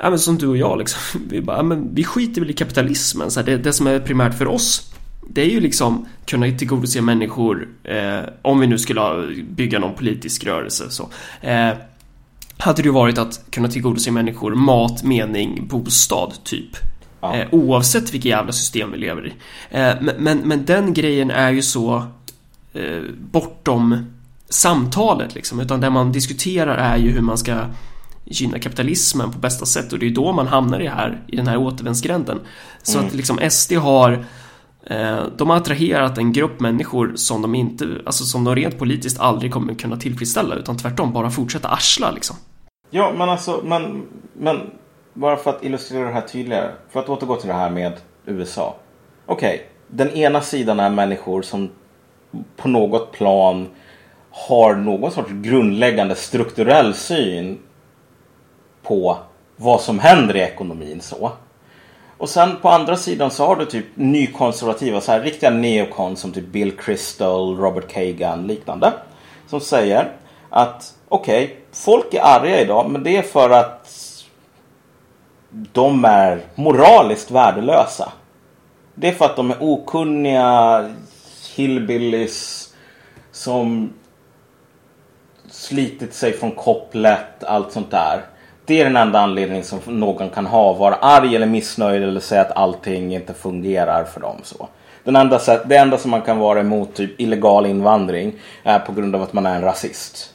Ja 0.00 0.10
men 0.10 0.18
som 0.18 0.38
du 0.38 0.46
och 0.46 0.56
jag 0.56 0.78
liksom. 0.78 1.20
Vi 1.28 1.40
bara, 1.40 1.62
men 1.62 1.94
vi 1.94 2.04
skiter 2.04 2.40
väl 2.40 2.50
i 2.50 2.54
kapitalismen. 2.54 3.30
Så 3.30 3.40
här, 3.40 3.46
det, 3.46 3.56
det 3.56 3.72
som 3.72 3.86
är 3.86 4.00
primärt 4.00 4.38
för 4.38 4.46
oss 4.46 4.94
det 5.28 5.42
är 5.42 5.50
ju 5.50 5.60
liksom 5.60 6.06
kunna 6.26 6.50
tillgodose 6.50 7.00
människor 7.00 7.68
eh, 7.84 8.20
om 8.42 8.60
vi 8.60 8.66
nu 8.66 8.78
skulle 8.78 9.26
bygga 9.50 9.78
någon 9.78 9.94
politisk 9.94 10.44
rörelse 10.44 10.90
så. 10.90 11.08
Eh, 11.40 11.70
hade 12.58 12.82
det 12.82 12.86
ju 12.86 12.92
varit 12.92 13.18
att 13.18 13.44
kunna 13.50 13.68
tillgodose 13.68 14.10
människor 14.10 14.54
mat, 14.54 15.02
mening, 15.02 15.66
bostad 15.68 16.32
typ. 16.44 16.70
Ja. 17.20 17.34
Eh, 17.34 17.46
oavsett 17.50 18.14
vilket 18.14 18.30
jävla 18.30 18.52
system 18.52 18.92
vi 18.92 18.98
lever 18.98 19.26
i. 19.26 19.32
Eh, 19.70 19.94
men, 20.00 20.14
men, 20.18 20.38
men, 20.38 20.64
den 20.64 20.94
grejen 20.94 21.30
är 21.30 21.50
ju 21.50 21.62
så 21.62 22.06
eh, 22.72 23.02
bortom 23.30 24.06
samtalet 24.48 25.34
liksom. 25.34 25.60
Utan 25.60 25.80
det 25.80 25.90
man 25.90 26.12
diskuterar 26.12 26.76
är 26.76 26.96
ju 26.96 27.10
hur 27.10 27.20
man 27.20 27.38
ska 27.38 27.60
gynna 28.24 28.58
kapitalismen 28.58 29.32
på 29.32 29.38
bästa 29.38 29.66
sätt 29.66 29.92
och 29.92 29.98
det 29.98 30.06
är 30.06 30.10
då 30.10 30.32
man 30.32 30.46
hamnar 30.46 30.80
i, 30.80 30.86
här, 30.86 31.22
i 31.26 31.36
den 31.36 31.46
här 31.46 31.56
återvändsgränden. 31.56 32.40
Så 32.82 32.98
mm. 32.98 33.08
att 33.08 33.14
liksom 33.14 33.38
SD 33.50 33.72
har 33.72 34.24
eh, 34.86 35.22
de 35.36 35.50
har 35.50 35.56
attraherat 35.56 36.18
en 36.18 36.32
grupp 36.32 36.60
människor 36.60 37.12
som 37.16 37.42
de 37.42 37.54
inte, 37.54 37.88
alltså 38.06 38.24
som 38.24 38.44
de 38.44 38.54
rent 38.54 38.78
politiskt 38.78 39.20
aldrig 39.20 39.52
kommer 39.52 39.74
kunna 39.74 39.96
tillfredsställa 39.96 40.54
utan 40.54 40.76
tvärtom 40.76 41.12
bara 41.12 41.30
fortsätta 41.30 41.68
arsla 41.68 42.10
liksom. 42.10 42.36
Ja, 42.90 43.12
men 43.16 43.28
alltså, 43.28 43.60
men, 43.64 44.02
men 44.32 44.60
bara 45.14 45.36
för 45.36 45.50
att 45.50 45.64
illustrera 45.64 46.06
det 46.06 46.12
här 46.12 46.20
tydligare. 46.20 46.70
För 46.90 47.00
att 47.00 47.08
återgå 47.08 47.36
till 47.36 47.48
det 47.48 47.54
här 47.54 47.70
med 47.70 47.92
USA. 48.26 48.76
Okej, 49.26 49.54
okay, 49.54 49.66
den 49.88 50.10
ena 50.10 50.40
sidan 50.40 50.80
är 50.80 50.90
människor 50.90 51.42
som 51.42 51.70
på 52.56 52.68
något 52.68 53.12
plan 53.12 53.68
har 54.30 54.74
någon 54.74 55.10
sorts 55.10 55.30
grundläggande 55.30 56.14
strukturell 56.14 56.94
syn 56.94 57.58
på 58.84 59.18
vad 59.56 59.80
som 59.80 59.98
händer 59.98 60.36
i 60.36 60.40
ekonomin 60.40 61.00
så. 61.00 61.32
Och 62.18 62.28
sen 62.28 62.56
på 62.56 62.68
andra 62.68 62.96
sidan 62.96 63.30
så 63.30 63.46
har 63.46 63.56
du 63.56 63.64
typ 63.64 63.86
nykonservativa, 63.94 65.00
så 65.00 65.12
här 65.12 65.20
riktiga 65.20 65.50
neokon 65.50 66.16
som 66.16 66.32
typ 66.32 66.46
Bill 66.46 66.76
Crystal, 66.76 67.56
Robert 67.56 67.88
Kagan 67.88 68.46
liknande. 68.46 68.92
Som 69.46 69.60
säger 69.60 70.12
att 70.50 70.94
okej, 71.08 71.44
okay, 71.44 71.56
folk 71.72 72.14
är 72.14 72.20
arga 72.22 72.60
idag 72.60 72.90
men 72.90 73.02
det 73.02 73.16
är 73.16 73.22
för 73.22 73.50
att 73.50 73.90
de 75.50 76.04
är 76.04 76.40
moraliskt 76.54 77.30
värdelösa. 77.30 78.12
Det 78.94 79.08
är 79.08 79.12
för 79.12 79.24
att 79.24 79.36
de 79.36 79.50
är 79.50 79.56
okunniga 79.60 80.90
hillbillies 81.54 82.68
som 83.32 83.92
slitit 85.50 86.14
sig 86.14 86.32
från 86.32 86.50
kopplet, 86.50 87.44
allt 87.44 87.72
sånt 87.72 87.90
där. 87.90 88.24
Det 88.66 88.80
är 88.80 88.84
den 88.84 88.96
enda 88.96 89.20
anledningen 89.20 89.64
som 89.64 89.80
någon 89.86 90.30
kan 90.30 90.46
ha, 90.46 90.72
vara 90.72 90.94
arg 90.94 91.36
eller 91.36 91.46
missnöjd 91.46 92.02
eller 92.02 92.20
säga 92.20 92.40
att 92.40 92.56
allting 92.56 93.14
inte 93.14 93.34
fungerar 93.34 94.04
för 94.04 94.20
dem. 94.20 94.36
så. 94.42 94.68
Den 95.04 95.16
enda, 95.16 95.40
det 95.64 95.76
enda 95.76 95.98
som 95.98 96.10
man 96.10 96.22
kan 96.22 96.38
vara 96.38 96.60
emot 96.60 96.94
typ 96.94 97.20
illegal 97.20 97.66
invandring 97.66 98.32
är 98.62 98.78
på 98.78 98.92
grund 98.92 99.14
av 99.14 99.22
att 99.22 99.32
man 99.32 99.46
är 99.46 99.56
en 99.56 99.62
rasist. 99.62 100.30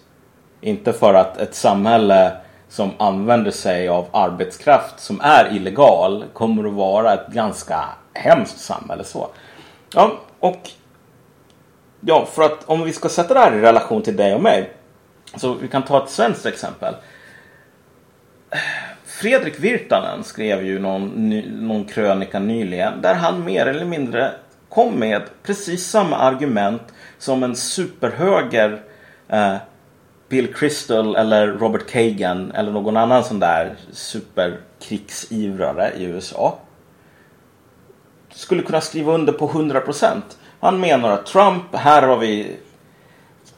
Inte 0.61 0.93
för 0.93 1.13
att 1.13 1.37
ett 1.37 1.55
samhälle 1.55 2.31
som 2.69 2.91
använder 2.97 3.51
sig 3.51 3.87
av 3.87 4.05
arbetskraft 4.11 4.99
som 4.99 5.21
är 5.21 5.55
illegal 5.55 6.25
kommer 6.33 6.67
att 6.67 6.73
vara 6.73 7.13
ett 7.13 7.27
ganska 7.27 7.85
hemskt 8.13 8.59
samhälle. 8.59 9.03
så. 9.03 9.27
Ja, 9.93 10.11
och 10.39 10.69
ja, 11.99 12.25
för 12.25 12.41
att 12.43 12.63
om 12.65 12.83
vi 12.83 12.93
ska 12.93 13.09
sätta 13.09 13.33
det 13.33 13.39
här 13.39 13.55
i 13.55 13.61
relation 13.61 14.01
till 14.01 14.15
dig 14.15 14.35
och 14.35 14.41
mig. 14.41 14.71
Så 15.35 15.53
vi 15.53 15.67
kan 15.67 15.83
ta 15.83 16.03
ett 16.03 16.09
svenskt 16.09 16.45
exempel. 16.45 16.95
Fredrik 19.05 19.59
Virtanen 19.59 20.23
skrev 20.23 20.65
ju 20.65 20.79
någon, 20.79 21.29
någon 21.67 21.85
krönika 21.85 22.39
nyligen 22.39 23.01
där 23.01 23.13
han 23.13 23.45
mer 23.45 23.65
eller 23.65 23.85
mindre 23.85 24.31
kom 24.69 24.99
med 24.99 25.21
precis 25.43 25.85
samma 25.85 26.17
argument 26.17 26.81
som 27.17 27.43
en 27.43 27.55
superhöger 27.55 28.81
eh, 29.27 29.55
Bill 30.29 30.53
Crystal 30.53 31.15
eller 31.15 31.47
Robert 31.47 31.89
Kagan 31.89 32.51
eller 32.51 32.71
någon 32.71 32.97
annan 32.97 33.23
sån 33.23 33.39
där 33.39 33.75
superkrigsivrare 33.91 35.91
i 35.97 36.03
USA 36.03 36.59
skulle 38.33 38.63
kunna 38.63 38.81
skriva 38.81 39.13
under 39.13 39.33
på 39.33 39.49
100%. 39.49 40.21
Han 40.59 40.79
menar 40.79 41.11
att 41.11 41.25
Trump, 41.25 41.75
här 41.75 42.01
har 42.01 42.17
vi 42.17 42.57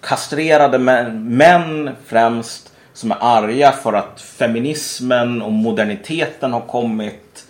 kastrerade 0.02 0.78
män 1.14 1.96
främst 2.06 2.74
som 3.02 3.12
är 3.12 3.18
arga 3.20 3.72
för 3.72 3.94
att 3.94 4.22
feminismen 4.22 5.42
och 5.42 5.52
moderniteten 5.52 6.54
har 6.54 6.62
kommit 6.62 7.46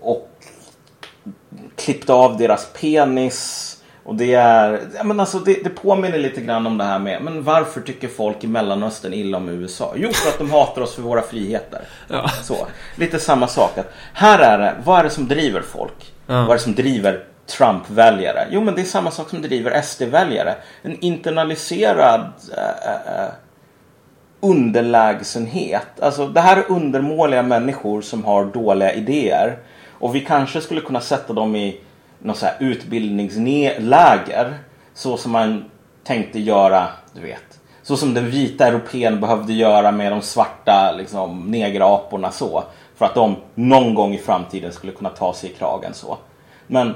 och 0.00 0.30
klippt 1.76 2.10
av 2.10 2.36
deras 2.36 2.72
penis 2.80 3.72
och 4.06 4.14
det 4.14 4.34
är, 4.34 4.80
men 5.04 5.20
alltså 5.20 5.38
det, 5.38 5.64
det, 5.64 5.70
påminner 5.70 6.18
lite 6.18 6.40
grann 6.40 6.66
om 6.66 6.78
det 6.78 6.84
här 6.84 6.98
med, 6.98 7.22
men 7.22 7.42
varför 7.42 7.80
tycker 7.80 8.08
folk 8.08 8.44
i 8.44 8.46
Mellanöstern 8.46 9.12
illa 9.12 9.36
om 9.36 9.48
USA? 9.48 9.94
Jo, 9.96 10.12
för 10.12 10.28
att 10.28 10.38
de 10.38 10.50
hatar 10.50 10.82
oss 10.82 10.94
för 10.94 11.02
våra 11.02 11.22
friheter. 11.22 11.80
Ja. 12.08 12.28
Så, 12.42 12.66
lite 12.96 13.18
samma 13.18 13.48
sak. 13.48 13.78
Att 13.78 13.92
här 14.12 14.38
är 14.38 14.58
det, 14.58 14.74
vad 14.84 14.98
är 14.98 15.04
det 15.04 15.10
som 15.10 15.28
driver 15.28 15.62
folk? 15.62 16.12
Ja. 16.26 16.34
Vad 16.34 16.50
är 16.50 16.52
det 16.52 16.58
som 16.58 16.74
driver 16.74 17.24
Trump-väljare? 17.46 18.46
Jo, 18.50 18.60
men 18.60 18.74
det 18.74 18.80
är 18.80 18.84
samma 18.84 19.10
sak 19.10 19.30
som 19.30 19.42
driver 19.42 19.82
SD-väljare. 19.82 20.54
En 20.82 21.00
internaliserad 21.00 22.32
äh, 22.56 23.24
äh, 23.24 23.28
underlägsenhet. 24.50 26.00
Alltså, 26.00 26.26
det 26.26 26.40
här 26.40 26.56
är 26.56 26.70
undermåliga 26.70 27.42
människor 27.42 28.00
som 28.02 28.24
har 28.24 28.44
dåliga 28.44 28.92
idéer. 28.92 29.58
Och 29.90 30.14
vi 30.14 30.20
kanske 30.20 30.60
skulle 30.60 30.80
kunna 30.80 31.00
sätta 31.00 31.32
dem 31.32 31.56
i 31.56 31.80
något 32.18 32.36
så 32.36 32.46
här 32.46 32.56
utbildningsläger. 32.60 34.54
Så 34.94 35.16
som 35.16 35.32
man 35.32 35.64
tänkte 36.04 36.40
göra, 36.40 36.86
du 37.14 37.20
vet. 37.20 37.60
Så 37.82 37.96
som 37.96 38.14
den 38.14 38.30
vita 38.30 38.66
europeen 38.66 39.20
behövde 39.20 39.52
göra 39.52 39.92
med 39.92 40.12
de 40.12 40.22
svarta 40.22 40.92
liksom, 40.98 41.50
negeraporna 41.50 42.30
så. 42.30 42.64
För 42.96 43.04
att 43.06 43.14
de 43.14 43.36
någon 43.54 43.94
gång 43.94 44.14
i 44.14 44.18
framtiden 44.18 44.72
skulle 44.72 44.92
kunna 44.92 45.10
ta 45.10 45.34
sig 45.34 45.50
i 45.50 45.52
kragen 45.52 45.94
så. 45.94 46.18
Men 46.66 46.94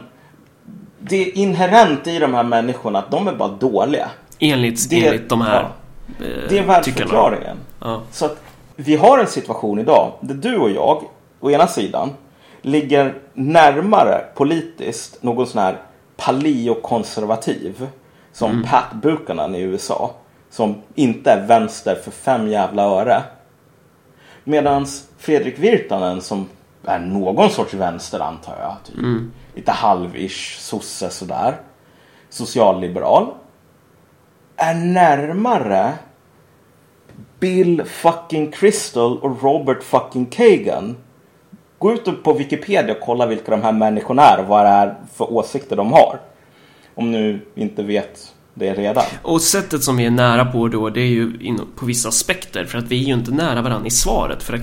det 0.99 1.17
är 1.17 1.39
inherent 1.39 2.07
i 2.07 2.19
de 2.19 2.35
här 2.35 2.43
människorna 2.43 2.99
att 2.99 3.11
de 3.11 3.29
är 3.29 3.33
bara 3.33 3.49
dåliga. 3.49 4.11
Enligt, 4.39 4.91
det, 4.91 5.07
enligt 5.07 5.29
de 5.29 5.41
här 5.41 5.63
ja, 5.63 5.71
Det 6.19 6.59
är 6.59 6.67
världsförklaringen. 6.67 7.57
Ja. 7.81 8.03
Så 8.11 8.25
att 8.25 8.43
vi 8.77 8.97
har 8.97 9.19
en 9.19 9.27
situation 9.27 9.79
idag 9.79 10.13
där 10.21 10.35
du 10.35 10.57
och 10.57 10.71
jag, 10.71 11.05
å 11.41 11.51
ena 11.51 11.67
sidan, 11.67 12.11
ligger 12.63 13.15
närmare 13.35 14.25
politiskt 14.35 15.23
någon 15.23 15.47
sån 15.47 15.63
här 15.63 15.77
paleokonservativ 16.17 17.89
som 18.33 18.51
mm. 18.51 18.65
Pat 18.65 18.93
Buchanan 19.03 19.55
i 19.55 19.61
USA 19.61 20.11
som 20.51 20.75
inte 20.95 21.31
är 21.31 21.47
vänster 21.47 21.95
för 22.05 22.11
fem 22.11 22.49
jävla 22.49 22.83
öre. 22.83 23.23
Medan 24.45 24.87
Fredrik 25.19 25.59
Virtanen 25.59 26.21
som 26.21 26.49
är 26.85 26.99
någon 26.99 27.51
sorts 27.51 27.75
vänster 27.75 28.21
antar 28.21 28.57
jag. 28.61 28.77
Typ. 28.85 28.99
Mm. 28.99 29.33
Lite 29.55 29.73
halvish 29.73 30.59
sosse 30.59 31.11
sådär. 31.11 31.57
Socialliberal. 32.29 33.27
Är 34.63 34.75
närmare 34.75 35.93
Bill 37.41 37.83
fucking 37.85 38.51
Crystal 38.53 39.19
och 39.19 39.43
Robert 39.43 39.83
fucking 39.83 40.27
Kagan 40.27 40.97
Gå 41.79 41.93
ut 41.93 42.23
på 42.23 42.33
Wikipedia 42.33 42.95
och 42.95 43.01
kolla 43.01 43.27
vilka 43.27 43.51
de 43.51 43.63
här 43.63 43.73
människorna 43.73 44.23
är 44.23 44.41
och 44.41 44.47
vad 44.47 44.65
det 44.65 44.69
är 44.69 44.95
för 45.15 45.33
åsikter 45.33 45.77
de 45.77 45.93
har. 45.93 46.21
Om 46.95 47.13
nu 47.13 47.41
inte 47.55 47.83
vet 47.83 48.35
det 48.55 48.75
redan. 48.75 49.05
Och 49.23 49.41
sättet 49.43 49.83
som 49.83 49.97
vi 49.97 50.05
är 50.05 50.11
nära 50.11 50.45
på 50.45 50.69
då, 50.69 50.91
det 50.91 51.01
är 51.01 51.07
ju 51.07 51.33
på 51.77 51.87
vissa 51.87 52.09
aspekter. 52.09 52.65
För 52.65 52.79
att 52.79 52.85
vi 52.85 53.03
är 53.03 53.07
ju 53.07 53.15
inte 53.15 53.31
nära 53.31 53.63
varandra 53.63 53.87
i 53.87 53.91
svaret. 53.91 54.43
För 54.43 54.55
att, 54.55 54.61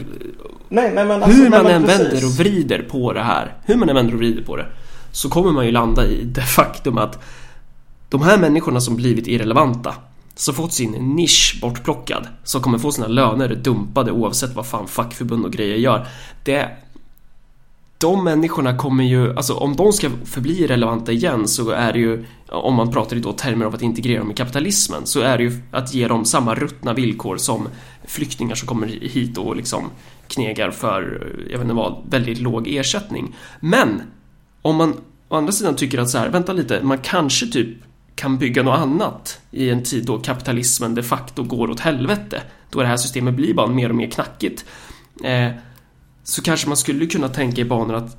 nej, 0.69 0.91
nej, 0.93 1.05
men 1.05 1.23
alltså, 1.23 1.41
hur 1.41 1.49
man 1.49 1.63
nej, 1.63 1.73
än 1.73 1.83
precis. 1.83 1.99
vänder 1.99 2.25
och 2.25 2.31
vrider 2.31 2.85
på 2.89 3.13
det 3.13 3.21
här, 3.21 3.53
hur 3.65 3.75
man 3.75 3.89
än 3.89 3.95
vänder 3.95 4.13
och 4.13 4.19
vrider 4.19 4.43
på 4.43 4.55
det, 4.55 4.65
så 5.11 5.29
kommer 5.29 5.51
man 5.51 5.65
ju 5.65 5.71
landa 5.71 6.05
i 6.05 6.23
det 6.23 6.41
faktum 6.41 6.97
att 6.97 7.23
de 8.09 8.21
här 8.21 8.37
människorna 8.37 8.81
som 8.81 8.95
blivit 8.95 9.27
irrelevanta, 9.27 9.95
som 10.35 10.55
fått 10.55 10.73
sin 10.73 10.91
nisch 10.91 11.59
bortplockad, 11.61 12.27
som 12.43 12.61
kommer 12.61 12.77
få 12.77 12.91
sina 12.91 13.07
löner 13.07 13.55
dumpade 13.55 14.11
oavsett 14.11 14.55
vad 14.55 14.67
fan 14.67 14.87
fackförbund 14.87 15.45
och 15.45 15.51
grejer 15.51 15.77
gör. 15.77 16.07
Det, 16.43 16.69
de 17.97 18.23
människorna 18.23 18.77
kommer 18.77 19.03
ju, 19.03 19.35
alltså 19.35 19.53
om 19.53 19.75
de 19.75 19.93
ska 19.93 20.09
förbli 20.25 20.67
relevanta 20.67 21.11
igen 21.11 21.47
så 21.47 21.69
är 21.69 21.93
det 21.93 21.99
ju, 21.99 22.25
om 22.49 22.75
man 22.75 22.91
pratar 22.91 23.15
i 23.15 23.19
då 23.19 23.33
termer 23.33 23.65
av 23.65 23.75
att 23.75 23.81
integrera 23.81 24.19
dem 24.19 24.31
i 24.31 24.33
kapitalismen, 24.33 25.05
så 25.05 25.19
är 25.19 25.37
det 25.37 25.43
ju 25.43 25.61
att 25.71 25.93
ge 25.93 26.07
dem 26.07 26.25
samma 26.25 26.55
ruttna 26.55 26.93
villkor 26.93 27.37
som 27.37 27.67
flyktingar 28.07 28.55
som 28.55 28.67
kommer 28.67 28.87
hit 28.87 29.37
och 29.37 29.55
liksom 29.55 29.83
knegar 30.27 30.71
för, 30.71 31.33
jag 31.49 31.57
vet 31.57 31.61
inte 31.61 31.73
vad, 31.73 32.03
väldigt 32.09 32.39
låg 32.39 32.67
ersättning. 32.67 33.35
Men 33.59 34.01
om 34.61 34.75
man 34.75 34.93
å 35.29 35.35
andra 35.35 35.51
sidan 35.51 35.75
tycker 35.75 35.99
att 35.99 36.09
så 36.09 36.17
här, 36.17 36.29
vänta 36.29 36.53
lite, 36.53 36.83
man 36.83 36.97
kanske 36.97 37.47
typ 37.47 37.77
kan 38.17 38.37
bygga 38.37 38.63
något 38.63 38.79
annat 38.79 39.39
i 39.51 39.69
en 39.69 39.83
tid 39.83 40.05
då 40.05 40.19
kapitalismen 40.19 40.95
de 40.95 41.03
facto 41.03 41.43
går 41.43 41.69
åt 41.69 41.79
helvete, 41.79 42.41
då 42.69 42.81
det 42.81 42.87
här 42.87 42.97
systemet 42.97 43.33
blir 43.33 43.53
bara 43.53 43.67
mer 43.67 43.89
och 43.89 43.95
mer 43.95 44.11
knackigt. 44.11 44.65
Eh, 45.23 45.51
så 46.23 46.41
kanske 46.41 46.67
man 46.67 46.77
skulle 46.77 47.05
kunna 47.05 47.29
tänka 47.29 47.61
i 47.61 47.65
banor 47.65 47.95
att 47.95 48.03
eh, 48.03 48.17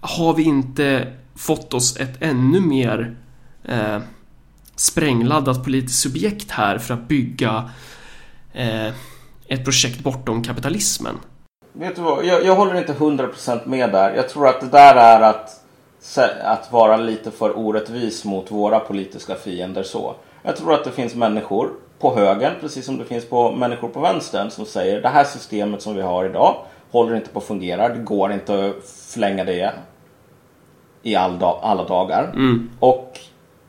har 0.00 0.34
vi 0.34 0.42
inte 0.42 1.12
fått 1.34 1.74
oss 1.74 1.96
ett 1.96 2.22
ännu 2.22 2.60
mer 2.60 3.16
eh, 3.64 3.98
sprängladdat 4.76 5.64
politiskt 5.64 6.02
subjekt 6.02 6.50
här 6.50 6.78
för 6.78 6.94
att 6.94 7.08
bygga 7.08 7.70
eh, 8.52 8.88
ett 9.48 9.64
projekt 9.64 10.00
bortom 10.00 10.42
kapitalismen? 10.42 11.14
Vet 11.72 11.96
du 11.96 12.02
vad, 12.02 12.24
jag, 12.24 12.44
jag 12.44 12.56
håller 12.56 12.74
inte 12.74 12.92
100% 12.92 13.68
med 13.68 13.92
där. 13.92 14.14
Jag 14.14 14.28
tror 14.28 14.48
att 14.48 14.60
det 14.60 14.68
där 14.68 14.94
är 14.94 15.20
att, 15.20 15.65
att 16.42 16.72
vara 16.72 16.96
lite 16.96 17.30
för 17.30 17.58
orättvis 17.58 18.24
mot 18.24 18.50
våra 18.50 18.80
politiska 18.80 19.34
fiender 19.34 19.82
så. 19.82 20.14
Jag 20.42 20.56
tror 20.56 20.74
att 20.74 20.84
det 20.84 20.90
finns 20.90 21.14
människor 21.14 21.70
på 21.98 22.14
höger, 22.14 22.58
precis 22.60 22.86
som 22.86 22.98
det 22.98 23.04
finns 23.04 23.28
på 23.28 23.52
människor 23.52 23.88
på 23.88 24.00
vänstern, 24.00 24.50
som 24.50 24.66
säger 24.66 25.02
det 25.02 25.08
här 25.08 25.24
systemet 25.24 25.82
som 25.82 25.94
vi 25.94 26.02
har 26.02 26.24
idag 26.24 26.56
håller 26.90 27.16
inte 27.16 27.30
på 27.30 27.38
att 27.38 27.44
fungera. 27.44 27.88
Det 27.88 27.98
går 27.98 28.32
inte 28.32 28.66
att 28.66 28.88
förlänga 28.88 29.44
det 29.44 29.72
i 31.02 31.16
all 31.16 31.38
dag, 31.38 31.58
alla 31.62 31.84
dagar. 31.84 32.24
Mm. 32.34 32.70
Och 32.80 33.18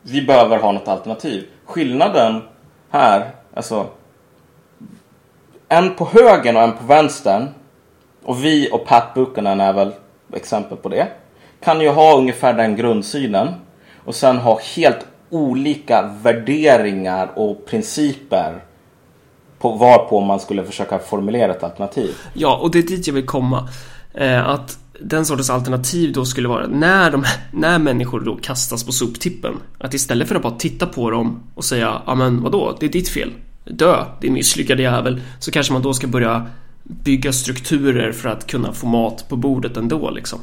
vi 0.02 0.22
behöver 0.22 0.58
ha 0.58 0.72
något 0.72 0.88
alternativ. 0.88 1.46
Skillnaden 1.64 2.42
här, 2.90 3.30
alltså 3.54 3.86
en 5.68 5.94
på 5.94 6.04
höger 6.04 6.56
och 6.56 6.62
en 6.62 6.72
på 6.72 6.84
vänstern 6.84 7.48
och 8.24 8.44
vi 8.44 8.68
och 8.72 8.86
Pat 8.86 9.14
Buchanan 9.14 9.60
är 9.60 9.72
väl 9.72 9.92
exempel 10.32 10.78
på 10.78 10.88
det. 10.88 11.08
Kan 11.60 11.80
ju 11.80 11.88
ha 11.88 12.18
ungefär 12.18 12.54
den 12.54 12.76
grundsynen 12.76 13.48
och 14.04 14.14
sen 14.14 14.36
ha 14.36 14.60
helt 14.76 15.06
olika 15.30 16.10
värderingar 16.22 17.30
och 17.34 17.66
principer 17.66 18.64
på 19.58 19.72
varpå 19.72 20.20
man 20.20 20.40
skulle 20.40 20.64
försöka 20.64 20.98
formulera 20.98 21.52
ett 21.52 21.62
alternativ. 21.62 22.14
Ja, 22.34 22.56
och 22.56 22.70
det 22.70 22.78
är 22.78 22.82
dit 22.82 23.06
jag 23.06 23.14
vill 23.14 23.26
komma. 23.26 23.68
Eh, 24.14 24.48
att 24.48 24.78
den 25.00 25.26
sortens 25.26 25.50
alternativ 25.50 26.12
då 26.12 26.24
skulle 26.24 26.48
vara 26.48 26.66
när, 26.66 27.10
de, 27.10 27.24
när 27.52 27.78
människor 27.78 28.20
då 28.20 28.36
kastas 28.36 28.84
på 28.84 28.92
soptippen. 28.92 29.54
Att 29.78 29.94
istället 29.94 30.28
för 30.28 30.34
att 30.34 30.42
bara 30.42 30.56
titta 30.56 30.86
på 30.86 31.10
dem 31.10 31.40
och 31.54 31.64
säga 31.64 32.02
ja 32.06 32.14
men 32.14 32.42
vadå, 32.42 32.76
det 32.80 32.86
är 32.86 32.90
ditt 32.90 33.08
fel. 33.08 33.32
Dö, 33.64 34.04
din 34.20 34.32
misslyckade 34.32 34.82
jävel. 34.82 35.20
Så 35.38 35.50
kanske 35.50 35.72
man 35.72 35.82
då 35.82 35.94
ska 35.94 36.06
börja 36.06 36.46
bygga 36.82 37.32
strukturer 37.32 38.12
för 38.12 38.28
att 38.28 38.46
kunna 38.46 38.72
få 38.72 38.86
mat 38.86 39.28
på 39.28 39.36
bordet 39.36 39.76
ändå 39.76 40.10
liksom. 40.10 40.38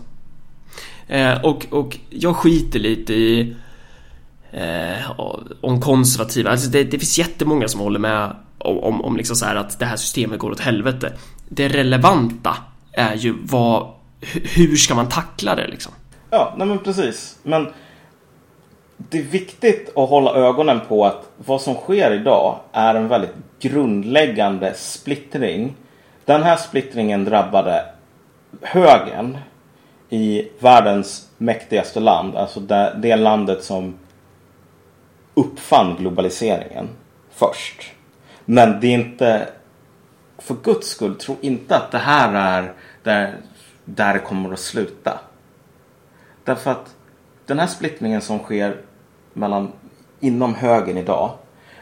Eh, 1.08 1.46
och, 1.46 1.66
och 1.70 1.98
jag 2.10 2.36
skiter 2.36 2.80
lite 2.80 3.14
i 3.14 3.56
eh, 4.52 5.20
om 5.62 5.82
konservativa, 5.82 6.52
alltså 6.52 6.70
det, 6.70 6.84
det 6.84 7.00
finns 7.00 7.18
jättemånga 7.18 7.68
som 7.68 7.82
håller 7.82 8.00
med 8.00 8.36
om, 8.58 8.80
om, 8.80 9.02
om 9.02 9.18
liksom 9.18 9.36
så 9.36 9.46
här 9.46 9.56
att 9.56 9.80
det 9.80 9.86
här 9.86 9.98
systemet 9.98 10.40
går 10.40 10.52
åt 10.52 10.60
helvete. 10.60 11.14
Det 11.50 11.68
relevanta 11.68 12.58
är 12.92 13.16
ju 13.16 13.36
vad, 13.44 13.88
hur 14.56 14.76
ska 14.76 14.96
man 14.96 15.10
tackla 15.10 15.56
det 15.56 15.68
liksom? 15.68 15.92
Ja, 16.30 16.54
nej 16.58 16.68
men 16.68 16.80
precis. 16.80 17.40
Men 17.44 17.68
det 18.98 19.20
är 19.20 19.24
viktigt 19.24 19.98
att 19.98 20.10
hålla 20.10 20.34
ögonen 20.34 20.80
på 20.88 21.06
att 21.06 21.30
vad 21.38 21.62
som 21.62 21.76
sker 21.76 22.14
idag 22.14 22.60
är 22.72 22.96
en 22.96 23.08
väldigt 23.08 23.36
grundläggande 23.60 24.74
splittring. 24.76 25.76
Den 26.26 26.44
här 26.44 26.56
splittringen 26.56 27.26
drabbade 27.26 27.86
högern 28.62 29.38
i 30.10 30.48
världens 30.60 31.30
mäktigaste 31.38 32.00
land, 32.00 32.36
alltså 32.36 32.60
det, 32.60 32.96
det 33.02 33.16
landet 33.16 33.64
som 33.64 33.96
uppfann 35.34 35.96
globaliseringen 35.96 36.90
först. 37.32 37.92
Men 38.46 38.80
det 38.80 38.88
är 38.88 38.94
inte, 38.94 39.48
för 40.38 40.56
guds 40.64 40.88
skull, 40.88 41.16
tro 41.16 41.36
inte 41.42 41.76
att 41.76 41.92
det 41.92 41.98
här 41.98 42.34
är 42.34 42.74
där, 43.04 43.36
där 43.86 44.14
det 44.14 44.20
kommer 44.20 44.54
att 44.54 44.60
sluta. 44.60 45.20
Därför 46.44 46.72
att 46.72 46.96
den 47.46 47.60
här 47.60 47.68
splittringen 47.68 48.22
som 48.22 48.40
sker 48.40 48.78
mellan, 49.34 49.72
inom 50.20 50.56
högern 50.56 50.98
idag 50.98 51.32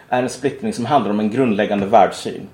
är 0.10 0.24
en 0.24 0.30
splittring 0.30 0.74
som 0.74 0.86
handlar 0.86 1.12
om 1.12 1.20
en 1.20 1.30
grundläggande 1.30 1.86
världssyn. 1.86 2.48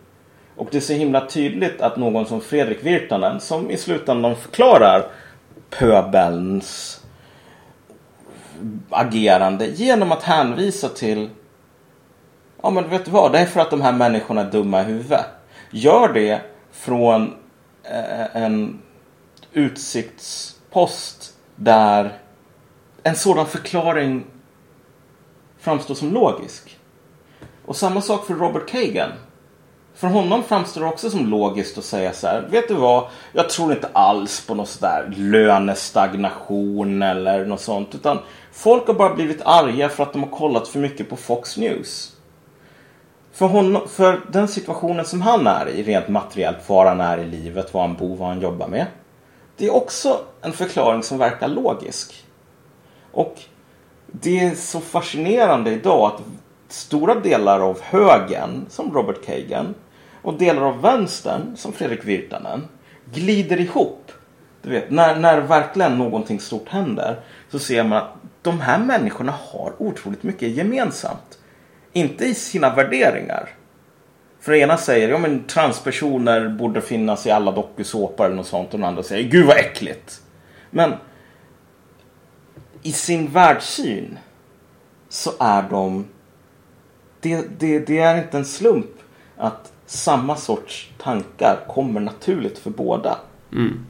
Och 0.55 0.67
det 0.71 0.77
är 0.77 0.81
så 0.81 0.93
himla 0.93 1.25
tydligt 1.25 1.81
att 1.81 1.97
någon 1.97 2.25
som 2.25 2.41
Fredrik 2.41 2.83
Virtanen 2.83 3.39
som 3.39 3.71
i 3.71 3.77
slutändan 3.77 4.35
förklarar 4.35 5.05
pöbelns 5.69 7.01
agerande 8.89 9.67
genom 9.67 10.11
att 10.11 10.23
hänvisa 10.23 10.89
till 10.89 11.29
Ja 12.61 12.69
men 12.69 12.89
vet 12.89 13.05
du 13.05 13.11
vad, 13.11 13.31
det 13.31 13.39
är 13.39 13.45
för 13.45 13.59
att 13.59 13.69
de 13.69 13.81
här 13.81 13.93
människorna 13.93 14.41
är 14.41 14.51
dumma 14.51 14.81
i 14.81 14.83
huvudet. 14.83 15.25
Gör 15.71 16.13
det 16.13 16.41
från 16.71 17.33
eh, 17.83 18.35
en 18.43 18.81
utsiktspost 19.53 21.33
där 21.55 22.17
en 23.03 23.15
sådan 23.15 23.45
förklaring 23.45 24.25
framstår 25.59 25.95
som 25.95 26.13
logisk. 26.13 26.79
Och 27.65 27.75
samma 27.75 28.01
sak 28.01 28.25
för 28.25 28.33
Robert 28.33 28.69
Kagan. 28.69 29.09
För 29.99 30.07
honom 30.07 30.43
framstår 30.43 30.81
det 30.81 30.87
också 30.87 31.09
som 31.09 31.27
logiskt 31.27 31.77
att 31.77 31.83
säga 31.83 32.13
så 32.13 32.27
här. 32.27 32.47
Vet 32.49 32.67
du 32.67 32.73
vad? 32.73 33.07
Jag 33.33 33.49
tror 33.49 33.71
inte 33.71 33.89
alls 33.93 34.45
på 34.47 34.55
någon 34.55 34.65
sådär 34.65 35.13
lönestagnation 35.17 37.01
eller 37.01 37.45
något 37.45 37.61
sånt. 37.61 37.95
Utan 37.95 38.19
folk 38.51 38.87
har 38.87 38.93
bara 38.93 39.15
blivit 39.15 39.41
arga 39.45 39.89
för 39.89 40.03
att 40.03 40.13
de 40.13 40.23
har 40.23 40.29
kollat 40.29 40.67
för 40.67 40.79
mycket 40.79 41.09
på 41.09 41.15
Fox 41.15 41.57
News. 41.57 42.15
För, 43.31 43.45
honom, 43.45 43.87
för 43.87 44.21
den 44.31 44.47
situationen 44.47 45.05
som 45.05 45.21
han 45.21 45.47
är 45.47 45.69
i, 45.69 45.83
rent 45.83 46.07
materiellt, 46.07 46.69
var 46.69 46.85
han 46.85 47.01
är 47.01 47.17
i 47.17 47.25
livet, 47.25 47.73
var 47.73 47.81
han 47.81 47.95
bor, 47.95 48.15
vad 48.15 48.27
han 48.27 48.41
jobbar 48.41 48.67
med. 48.67 48.85
Det 49.57 49.65
är 49.65 49.75
också 49.75 50.19
en 50.41 50.53
förklaring 50.53 51.03
som 51.03 51.17
verkar 51.17 51.47
logisk. 51.47 52.25
Och 53.11 53.41
det 54.07 54.39
är 54.39 54.55
så 54.55 54.79
fascinerande 54.79 55.71
idag 55.71 56.11
att 56.11 56.21
stora 56.67 57.15
delar 57.15 57.59
av 57.59 57.81
högern, 57.81 58.65
som 58.69 58.93
Robert 58.93 59.25
Kagan, 59.25 59.75
och 60.29 60.37
delar 60.37 60.61
av 60.61 60.81
vänstern, 60.81 61.57
som 61.57 61.73
Fredrik 61.73 62.05
Virtanen, 62.05 62.67
glider 63.13 63.59
ihop. 63.59 64.11
Du 64.61 64.69
vet, 64.69 64.91
när, 64.91 65.15
när 65.15 65.41
verkligen 65.41 65.97
någonting 65.97 66.39
stort 66.39 66.69
händer 66.69 67.19
så 67.51 67.59
ser 67.59 67.83
man 67.83 67.97
att 67.97 68.13
de 68.41 68.59
här 68.59 68.79
människorna 68.79 69.31
har 69.31 69.73
otroligt 69.77 70.23
mycket 70.23 70.49
gemensamt. 70.49 71.39
Inte 71.93 72.25
i 72.25 72.33
sina 72.33 72.75
värderingar. 72.75 73.49
För 74.39 74.53
ena 74.53 74.77
säger, 74.77 75.09
ja 75.09 75.17
men 75.17 75.43
transpersoner 75.43 76.49
borde 76.49 76.81
finnas 76.81 77.27
i 77.27 77.31
alla 77.31 77.51
dokusåpor 77.51 78.25
eller 78.25 78.35
något 78.35 78.47
sånt. 78.47 78.73
Och 78.73 78.79
den 78.79 78.87
andra 78.87 79.03
säger, 79.03 79.29
gud 79.29 79.45
vad 79.45 79.57
äckligt. 79.57 80.21
Men 80.69 80.93
i 82.83 82.91
sin 82.91 83.31
världssyn 83.31 84.19
så 85.09 85.31
är 85.39 85.61
de... 85.69 86.05
Det, 87.21 87.59
det, 87.59 87.79
det 87.79 87.99
är 87.99 88.17
inte 88.17 88.37
en 88.37 88.45
slump 88.45 88.91
att 89.37 89.73
samma 89.89 90.35
sorts 90.35 90.89
tankar 90.97 91.65
kommer 91.67 91.99
naturligt 91.99 92.57
för 92.57 92.69
båda. 92.69 93.17
Mm. 93.53 93.85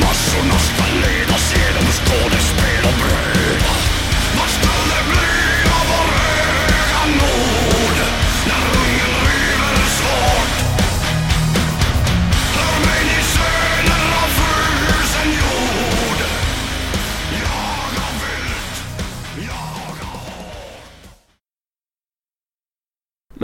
Massorna 0.00 0.58
ska 0.58 0.84
ledas 0.94 1.54
genom 1.56 1.86
skådespel 1.92 2.83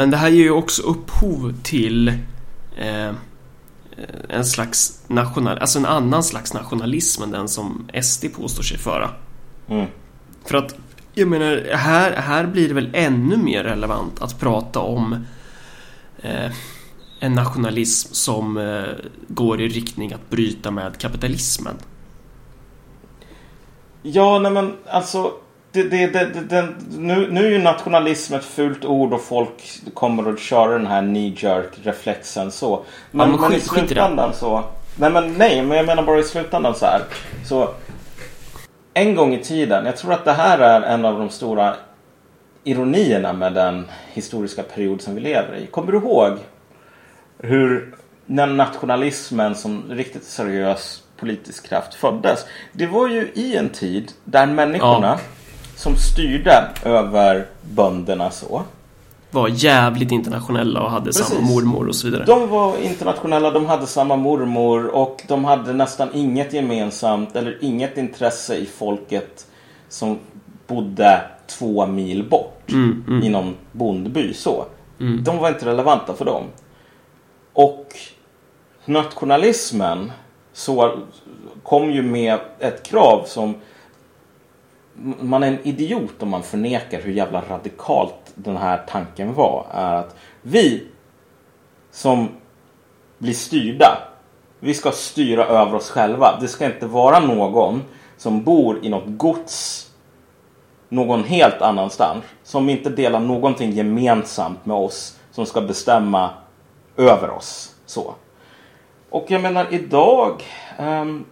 Men 0.00 0.10
det 0.10 0.16
här 0.16 0.28
ger 0.28 0.42
ju 0.42 0.50
också 0.50 0.82
upphov 0.82 1.54
till 1.62 2.08
eh, 2.76 3.14
en 4.28 4.44
slags 4.44 5.02
national, 5.06 5.58
alltså 5.58 5.78
en 5.78 5.86
annan 5.86 6.22
slags 6.22 6.54
nationalism 6.54 7.22
än 7.22 7.30
den 7.30 7.48
som 7.48 7.88
SD 8.02 8.24
påstår 8.36 8.62
sig 8.62 8.78
föra. 8.78 9.10
Mm. 9.68 9.86
För 10.44 10.56
att, 10.56 10.74
jag 11.14 11.28
menar, 11.28 11.74
här, 11.74 12.12
här 12.12 12.46
blir 12.46 12.68
det 12.68 12.74
väl 12.74 12.90
ännu 12.92 13.36
mer 13.36 13.64
relevant 13.64 14.22
att 14.22 14.40
prata 14.40 14.80
om 14.80 15.26
eh, 16.22 16.52
en 17.20 17.32
nationalism 17.32 18.14
som 18.14 18.56
eh, 18.56 18.84
går 19.28 19.60
i 19.60 19.68
riktning 19.68 20.12
att 20.12 20.30
bryta 20.30 20.70
med 20.70 20.98
kapitalismen. 20.98 21.74
Ja, 24.02 24.38
nej 24.38 24.52
men 24.52 24.76
alltså. 24.90 25.32
Det, 25.72 25.82
det, 25.82 26.06
det, 26.06 26.24
det, 26.48 26.68
nu, 26.98 27.28
nu 27.30 27.46
är 27.46 27.50
ju 27.50 27.58
nationalism 27.58 28.34
ett 28.34 28.44
fult 28.44 28.84
ord 28.84 29.12
och 29.12 29.20
folk 29.22 29.52
kommer 29.94 30.32
att 30.32 30.40
köra 30.40 30.72
den 30.72 30.86
här 30.86 31.00
knee 31.02 31.34
jerk 31.36 31.70
reflexen 31.82 32.50
så. 32.50 32.84
Men, 33.10 33.30
men 33.30 33.40
men 33.40 33.52
i 33.52 33.54
skit- 33.54 33.64
i 33.64 33.68
slutändan 33.68 34.34
så. 34.34 34.64
Nej 34.96 35.10
men 35.10 35.32
nej, 35.34 35.62
men 35.62 35.76
jag 35.76 35.86
menar 35.86 36.02
bara 36.02 36.18
i 36.18 36.22
slutändan 36.22 36.74
så 36.74 36.86
här. 36.86 37.02
Så 37.44 37.68
en 38.94 39.14
gång 39.14 39.34
i 39.34 39.38
tiden, 39.44 39.86
jag 39.86 39.96
tror 39.96 40.12
att 40.12 40.24
det 40.24 40.32
här 40.32 40.58
är 40.58 40.80
en 40.82 41.04
av 41.04 41.18
de 41.18 41.28
stora 41.30 41.74
ironierna 42.64 43.32
med 43.32 43.54
den 43.54 43.86
historiska 44.12 44.62
period 44.62 45.00
som 45.02 45.14
vi 45.14 45.20
lever 45.20 45.56
i. 45.56 45.66
Kommer 45.66 45.92
du 45.92 45.98
ihåg 45.98 46.38
hur 47.38 47.94
den 48.26 48.56
nationalismen 48.56 49.54
som 49.54 49.82
riktigt 49.90 50.24
seriös 50.24 51.02
politisk 51.16 51.68
kraft 51.68 51.94
föddes? 51.94 52.44
Det 52.72 52.86
var 52.86 53.08
ju 53.08 53.30
i 53.34 53.56
en 53.56 53.68
tid 53.68 54.12
där 54.24 54.46
människorna 54.46 55.08
Ja. 55.08 55.18
Som 55.80 55.96
styrde 55.96 56.68
över 56.84 57.46
bönderna 57.62 58.30
så. 58.30 58.62
Var 59.30 59.48
jävligt 59.48 60.12
internationella 60.12 60.80
och 60.82 60.90
hade 60.90 61.12
samma 61.12 61.40
Precis. 61.40 61.54
mormor 61.54 61.88
och 61.88 61.94
så 61.94 62.06
vidare. 62.06 62.24
De 62.24 62.48
var 62.48 62.76
internationella, 62.76 63.50
de 63.50 63.66
hade 63.66 63.86
samma 63.86 64.16
mormor 64.16 64.86
och 64.86 65.22
de 65.28 65.44
hade 65.44 65.72
nästan 65.72 66.08
inget 66.14 66.52
gemensamt 66.52 67.36
eller 67.36 67.58
inget 67.60 67.98
intresse 67.98 68.56
i 68.56 68.66
folket 68.66 69.46
som 69.88 70.18
bodde 70.66 71.20
två 71.46 71.86
mil 71.86 72.28
bort 72.28 72.72
Mm, 72.72 73.04
mm. 73.08 73.22
i 73.22 73.28
någon 73.28 73.56
bondby. 73.72 74.34
Så. 74.34 74.64
Mm. 75.00 75.24
De 75.24 75.38
var 75.38 75.48
inte 75.48 75.66
relevanta 75.66 76.14
för 76.14 76.24
dem. 76.24 76.44
Och 77.52 77.86
nationalismen 78.84 80.12
så 80.52 80.92
kom 81.62 81.90
ju 81.90 82.02
med 82.02 82.38
ett 82.58 82.82
krav 82.82 83.24
som 83.26 83.54
man 85.20 85.42
är 85.42 85.48
en 85.48 85.66
idiot 85.66 86.22
om 86.22 86.28
man 86.28 86.42
förnekar 86.42 87.00
hur 87.00 87.12
jävla 87.12 87.42
radikalt 87.48 88.32
den 88.34 88.56
här 88.56 88.84
tanken 88.88 89.34
var. 89.34 89.66
Är 89.72 89.94
att 89.94 90.16
vi 90.42 90.86
som 91.90 92.28
blir 93.18 93.32
styrda, 93.32 93.98
vi 94.60 94.74
ska 94.74 94.92
styra 94.92 95.46
över 95.46 95.74
oss 95.74 95.90
själva. 95.90 96.38
Det 96.40 96.48
ska 96.48 96.66
inte 96.66 96.86
vara 96.86 97.20
någon 97.20 97.82
som 98.16 98.42
bor 98.42 98.84
i 98.84 98.88
något 98.88 99.04
gods 99.06 99.86
någon 100.90 101.24
helt 101.24 101.62
annanstans. 101.62 102.24
Som 102.42 102.68
inte 102.68 102.90
delar 102.90 103.20
någonting 103.20 103.72
gemensamt 103.72 104.66
med 104.66 104.76
oss 104.76 105.18
som 105.30 105.46
ska 105.46 105.60
bestämma 105.60 106.30
över 106.96 107.30
oss. 107.30 107.74
Så. 107.86 108.14
Och 109.10 109.24
jag 109.28 109.42
menar 109.42 109.66
idag, 109.70 110.42
um, 110.78 111.24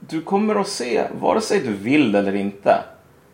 du 0.00 0.22
kommer 0.22 0.54
att 0.54 0.68
se, 0.68 1.04
vare 1.20 1.40
sig 1.40 1.60
du 1.60 1.72
vill 1.72 2.14
eller 2.14 2.34
inte, 2.34 2.78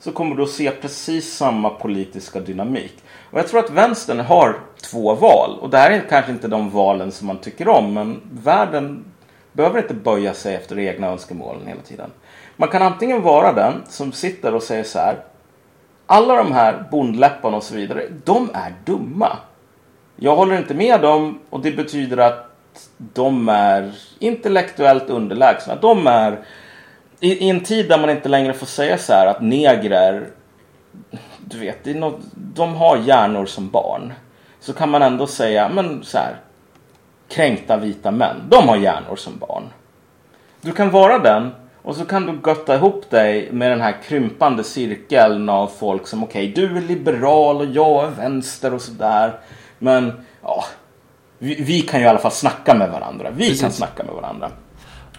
så 0.00 0.12
kommer 0.12 0.36
du 0.36 0.42
att 0.42 0.48
se 0.48 0.70
precis 0.70 1.36
samma 1.36 1.70
politiska 1.70 2.40
dynamik. 2.40 2.94
Och 3.30 3.38
jag 3.38 3.48
tror 3.48 3.60
att 3.60 3.70
vänstern 3.70 4.20
har 4.20 4.56
två 4.90 5.14
val. 5.14 5.58
Och 5.60 5.70
det 5.70 5.78
här 5.78 5.90
är 5.90 6.04
kanske 6.08 6.32
inte 6.32 6.48
de 6.48 6.70
valen 6.70 7.12
som 7.12 7.26
man 7.26 7.38
tycker 7.38 7.68
om, 7.68 7.94
men 7.94 8.20
världen 8.32 9.04
behöver 9.52 9.78
inte 9.78 9.94
böja 9.94 10.34
sig 10.34 10.54
efter 10.54 10.78
egna 10.78 11.06
önskemål 11.06 11.56
hela 11.66 11.80
tiden. 11.80 12.10
Man 12.56 12.68
kan 12.68 12.82
antingen 12.82 13.22
vara 13.22 13.52
den 13.52 13.72
som 13.88 14.12
sitter 14.12 14.54
och 14.54 14.62
säger 14.62 14.84
så 14.84 14.98
här. 14.98 15.16
Alla 16.06 16.36
de 16.36 16.52
här 16.52 16.84
bondläpparna 16.90 17.56
och 17.56 17.62
så 17.62 17.74
vidare, 17.74 18.02
de 18.24 18.50
är 18.54 18.74
dumma. 18.84 19.36
Jag 20.16 20.36
håller 20.36 20.58
inte 20.58 20.74
med 20.74 21.00
dem 21.00 21.38
och 21.50 21.60
det 21.60 21.72
betyder 21.72 22.16
att 22.16 22.47
de 22.96 23.48
är 23.48 23.92
intellektuellt 24.18 25.10
underlägsna. 25.10 25.76
De 25.76 26.06
är 26.06 26.38
i, 27.20 27.46
i 27.46 27.50
en 27.50 27.60
tid 27.60 27.88
där 27.88 27.98
man 27.98 28.10
inte 28.10 28.28
längre 28.28 28.52
får 28.52 28.66
säga 28.66 28.98
så 28.98 29.12
här 29.12 29.26
att 29.26 29.42
negrer, 29.42 30.26
du 31.38 31.58
vet, 31.58 31.84
det 31.84 31.90
är 31.90 31.94
något, 31.94 32.20
de 32.34 32.74
har 32.74 32.96
hjärnor 32.96 33.46
som 33.46 33.68
barn. 33.68 34.12
Så 34.60 34.72
kan 34.72 34.90
man 34.90 35.02
ändå 35.02 35.26
säga, 35.26 35.68
men 35.68 36.02
så 36.02 36.18
här, 36.18 36.36
kränkta 37.28 37.76
vita 37.76 38.10
män, 38.10 38.36
de 38.48 38.68
har 38.68 38.76
hjärnor 38.76 39.16
som 39.16 39.38
barn. 39.38 39.64
Du 40.60 40.72
kan 40.72 40.90
vara 40.90 41.18
den 41.18 41.50
och 41.82 41.96
så 41.96 42.04
kan 42.04 42.26
du 42.26 42.50
götta 42.50 42.74
ihop 42.74 43.10
dig 43.10 43.52
med 43.52 43.70
den 43.70 43.80
här 43.80 43.96
krympande 44.02 44.64
cirkeln 44.64 45.48
av 45.48 45.66
folk 45.66 46.06
som 46.06 46.24
okej, 46.24 46.52
du 46.56 46.76
är 46.76 46.80
liberal 46.80 47.56
och 47.56 47.66
jag 47.66 48.04
är 48.04 48.10
vänster 48.10 48.74
och 48.74 48.82
sådär. 48.82 49.32
Men 49.78 50.26
ja, 50.42 50.64
vi, 51.38 51.54
vi 51.62 51.80
kan 51.82 52.00
ju 52.00 52.06
i 52.06 52.08
alla 52.08 52.18
fall 52.18 52.30
snacka 52.32 52.74
med 52.74 52.90
varandra. 52.90 53.30
Vi 53.30 53.46
kan 53.46 53.54
Precis. 53.56 53.76
snacka 53.76 54.04
med 54.04 54.14
varandra. 54.14 54.50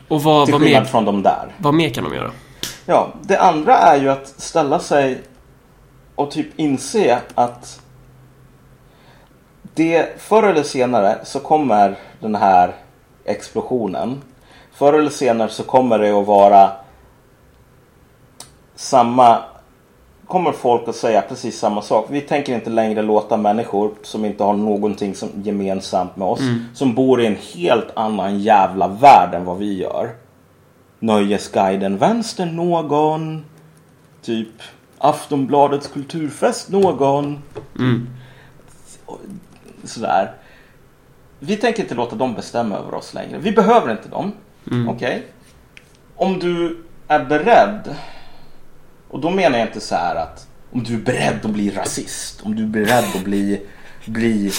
Och 0.07 0.23
vad, 0.23 0.45
Till 0.45 0.53
vad, 0.53 0.61
skillnad 0.61 0.83
mer, 0.83 0.89
från 0.89 1.05
de 1.05 1.23
där. 1.23 1.55
vad 1.57 1.73
mer 1.73 1.89
kan 1.89 2.03
de 2.03 2.15
göra? 2.15 2.31
Ja, 2.85 3.07
det 3.21 3.37
andra 3.37 3.77
är 3.77 4.01
ju 4.01 4.09
att 4.09 4.27
ställa 4.27 4.79
sig 4.79 5.21
och 6.15 6.31
typ 6.31 6.47
inse 6.59 7.19
att 7.35 7.81
det 9.73 10.21
förr 10.21 10.43
eller 10.43 10.63
senare 10.63 11.17
så 11.23 11.39
kommer 11.39 11.95
den 12.19 12.35
här 12.35 12.75
explosionen. 13.25 14.21
Förr 14.73 14.93
eller 14.93 15.09
senare 15.09 15.49
så 15.49 15.63
kommer 15.63 15.99
det 15.99 16.11
att 16.11 16.27
vara 16.27 16.71
samma 18.75 19.39
kommer 20.29 20.51
folk 20.51 20.87
att 20.87 20.95
säga 20.95 21.21
precis 21.21 21.59
samma 21.59 21.81
sak. 21.81 22.07
Vi 22.09 22.21
tänker 22.21 22.55
inte 22.55 22.69
längre 22.69 23.01
låta 23.01 23.37
människor 23.37 23.91
som 24.01 24.25
inte 24.25 24.43
har 24.43 24.53
någonting 24.53 25.15
som 25.15 25.29
gemensamt 25.43 26.15
med 26.15 26.27
oss. 26.27 26.39
Som 26.73 26.95
bor 26.95 27.21
i 27.21 27.25
en 27.25 27.37
helt 27.55 27.87
annan 27.93 28.39
jävla 28.39 28.87
värld 28.87 29.33
än 29.33 29.45
vad 29.45 29.57
vi 29.57 29.77
gör. 29.77 30.09
Nöjesguiden 30.99 31.97
Vänstern 31.97 32.55
någon. 32.55 33.45
Typ 34.21 34.61
Aftonbladets 34.97 35.87
kulturfest 35.87 36.69
någon. 36.69 37.43
Mm. 37.79 38.09
Sådär. 39.83 40.31
Vi 41.39 41.57
tänker 41.57 41.83
inte 41.83 41.95
låta 41.95 42.15
dem 42.15 42.33
bestämma 42.33 42.75
över 42.77 42.93
oss 42.93 43.13
längre. 43.13 43.37
Vi 43.37 43.51
behöver 43.51 43.91
inte 43.91 44.09
dem. 44.09 44.31
Mm. 44.71 44.89
Okej? 44.89 45.23
Om 46.15 46.39
du 46.39 46.83
är 47.07 47.25
beredd. 47.25 47.95
Och 49.09 49.19
då 49.19 49.29
menar 49.29 49.57
jag 49.57 49.67
inte 49.67 49.79
så 49.79 49.95
här 49.95 50.15
att 50.15 50.47
om 50.71 50.83
du 50.83 50.93
är 50.93 50.99
beredd 50.99 51.39
att 51.43 51.51
bli 51.51 51.69
rasist. 51.69 52.41
Om 52.43 52.55
du 52.55 52.63
är 52.63 52.67
beredd 52.67 53.05
att 53.15 53.23
bli, 53.23 53.61
bli 54.05 54.51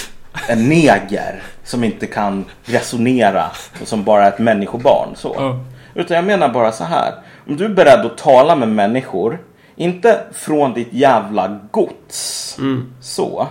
en 0.49 0.69
neger 0.69 1.43
som 1.65 1.85
inte 1.85 2.07
kan 2.07 2.45
resonera 2.65 3.51
och 3.81 3.89
som 3.89 4.05
bara 4.05 4.25
är 4.25 4.29
ett 4.29 4.39
människobarn. 4.39 5.09
Så. 5.17 5.35
Ja. 5.39 5.61
Utan 5.95 6.17
jag 6.17 6.25
menar 6.25 6.49
bara 6.49 6.73
så 6.73 6.85
här. 6.85 7.15
Om 7.49 7.57
du 7.57 7.65
är 7.65 7.69
beredd 7.69 8.07
att 8.07 8.19
tala 8.19 8.57
med 8.57 8.69
människor. 8.69 9.39
Inte 9.77 10.21
från 10.33 10.75
ditt 10.75 10.93
jävla 10.93 11.61
gods. 11.71 12.57
Mm. 12.59 12.95
Så. 13.01 13.47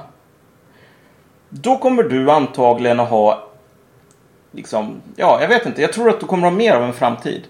Då 1.50 1.78
kommer 1.78 2.04
du 2.04 2.32
antagligen 2.32 3.00
att 3.00 3.10
ha 3.10 3.50
liksom, 4.52 5.02
ja, 5.16 5.42
jag 5.42 5.48
vet 5.48 5.66
inte. 5.66 5.82
Jag 5.82 5.94
tror 5.94 6.10
att 6.10 6.20
du 6.20 6.26
kommer 6.26 6.48
att 6.48 6.54
ha 6.54 6.58
mer 6.58 6.74
av 6.74 6.84
en 6.84 6.94
framtid. 6.94 7.44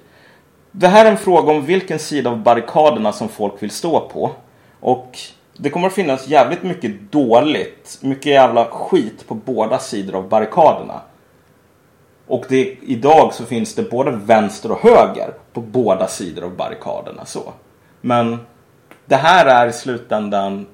Det 0.72 0.88
här 0.88 1.06
är 1.06 1.12
en 1.12 1.18
fråga 1.18 1.52
om 1.52 1.66
vilken 1.66 2.00
sida 2.00 2.30
av 2.30 2.38
barrikaderna 2.38 3.12
som 3.12 3.30
folk 3.30 3.64
vill 3.64 3.72
stå 3.72 4.00
på. 4.00 4.32
Och 4.80 5.18
det 5.58 5.70
kommer 5.70 5.88
att 5.88 5.94
finnas 5.94 6.28
jävligt 6.28 6.64
mycket 6.64 7.12
dåligt, 7.12 8.00
mycket 8.02 8.26
jävla 8.26 8.66
skit 8.66 9.28
på 9.28 9.34
båda 9.34 9.80
sidor 9.80 10.16
av 10.16 10.30
barrikaderna. 10.30 11.02
Och 12.28 12.46
det, 12.50 12.78
idag 12.82 13.34
så 13.34 13.46
finns 13.46 13.76
det 13.76 13.90
både 13.90 14.12
vänster 14.12 14.72
och 14.72 14.80
höger 14.80 15.34
på 15.54 15.62
båda 15.62 16.08
sidor 16.08 16.44
av 16.44 16.56
barrikaderna. 16.56 17.26
Så. 17.26 17.54
Men 18.02 18.38
det 19.06 19.16
här 19.16 19.46
är 19.46 19.68
i 19.68 19.74
slutändan 19.74 20.68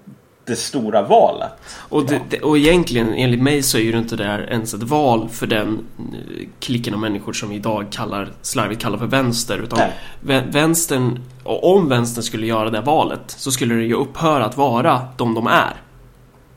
det 0.46 0.56
stora 0.56 1.02
valet. 1.02 1.52
Och, 1.68 2.06
det, 2.06 2.22
det, 2.30 2.40
och 2.42 2.58
egentligen, 2.58 3.14
enligt 3.14 3.42
mig, 3.42 3.64
så 3.64 3.78
är 3.78 3.82
ju 3.82 3.98
inte 3.98 4.16
det 4.16 4.26
här 4.26 4.50
ens 4.52 4.74
ett 4.74 4.84
val 4.84 5.30
för 5.30 5.48
den 5.48 5.80
eh, 5.98 6.48
klicken 6.60 6.94
av 6.94 7.00
människor 7.00 7.34
som 7.34 7.50
vi 7.50 7.56
idag 7.56 7.86
kallar, 7.92 8.32
slarvigt 8.42 8.82
kallar 8.82 8.98
för 8.98 9.06
vänster. 9.06 9.58
Utan 9.58 9.80
Nej. 10.22 10.44
vänstern, 10.52 11.20
och 11.44 11.76
om 11.76 11.90
vänstern 11.90 12.24
skulle 12.24 12.48
göra 12.48 12.70
det 12.70 12.82
valet 12.82 13.22
så 13.38 13.52
skulle 13.52 13.76
det 13.76 13.84
ju 13.84 13.94
upphöra 13.94 14.46
att 14.46 14.58
vara 14.58 15.02
de 15.18 15.34
de 15.34 15.48
är. 15.48 15.74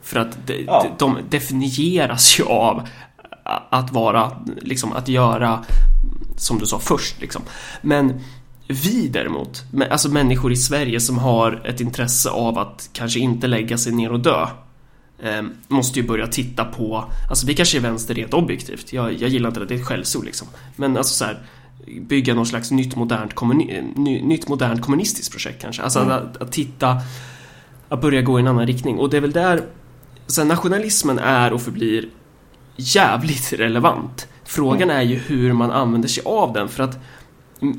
För 0.03 0.19
att 0.19 0.47
de, 0.47 0.63
Ja. 0.67 0.85
de 0.99 1.17
definieras 1.29 2.39
ju 2.39 2.43
av 2.43 2.87
att 3.69 3.91
vara, 3.91 4.31
liksom 4.61 4.93
att 4.93 5.07
göra, 5.07 5.59
som 6.37 6.59
du 6.59 6.65
sa 6.65 6.79
först 6.79 7.21
liksom. 7.21 7.41
Men 7.81 8.21
vi 8.69 9.07
däremot, 9.07 9.63
alltså 9.89 10.09
människor 10.09 10.51
i 10.51 10.55
Sverige 10.55 10.99
som 10.99 11.17
har 11.17 11.61
ett 11.65 11.81
intresse 11.81 12.29
av 12.29 12.57
att 12.57 12.89
kanske 12.93 13.19
inte 13.19 13.47
lägga 13.47 13.77
sig 13.77 13.93
ner 13.93 14.11
och 14.11 14.19
dö. 14.19 14.47
eh, 15.23 15.41
måste 15.67 15.99
ju 15.99 16.07
börja 16.07 16.27
titta 16.27 16.65
på, 16.65 17.05
alltså 17.29 17.47
vi 17.47 17.55
kanske 17.55 17.77
är 17.77 17.81
vänster 17.81 18.13
rent 18.13 18.33
objektivt, 18.33 18.93
jag, 18.93 19.13
jag 19.13 19.29
gillar 19.29 19.49
inte 19.49 19.59
det, 19.59 19.65
det 19.65 19.73
är 19.73 19.79
ett 19.79 19.85
skällsord 19.85 20.25
liksom. 20.25 20.47
Men 20.75 20.97
alltså 20.97 21.13
så 21.13 21.25
här, 21.25 21.39
bygga 22.01 22.33
någon 22.33 22.45
slags 22.45 22.71
nytt 22.71 22.95
modernt, 22.95 23.33
kommuni- 23.35 23.93
ny, 23.95 24.21
nytt 24.21 24.47
modernt 24.47 24.81
kommunistiskt 24.81 25.31
projekt 25.31 25.61
kanske. 25.61 25.81
Alltså 25.81 25.99
att, 25.99 26.37
att 26.41 26.51
titta, 26.51 26.97
att 27.89 28.01
börja 28.01 28.21
gå 28.21 28.39
i 28.39 28.41
en 28.41 28.47
annan 28.47 28.67
riktning. 28.67 28.97
Och 28.99 29.09
det 29.09 29.17
är 29.17 29.21
väl 29.21 29.31
där, 29.31 29.63
så 30.27 30.41
här, 30.41 30.47
nationalismen 30.47 31.19
är 31.19 31.53
och 31.53 31.61
förblir 31.61 32.09
jävligt 32.75 33.53
relevant. 33.53 34.27
Frågan 34.43 34.89
är 34.89 35.01
ju 35.01 35.15
hur 35.15 35.53
man 35.53 35.71
använder 35.71 36.09
sig 36.09 36.23
av 36.25 36.53
den 36.53 36.67
för 36.67 36.83
att 36.83 36.99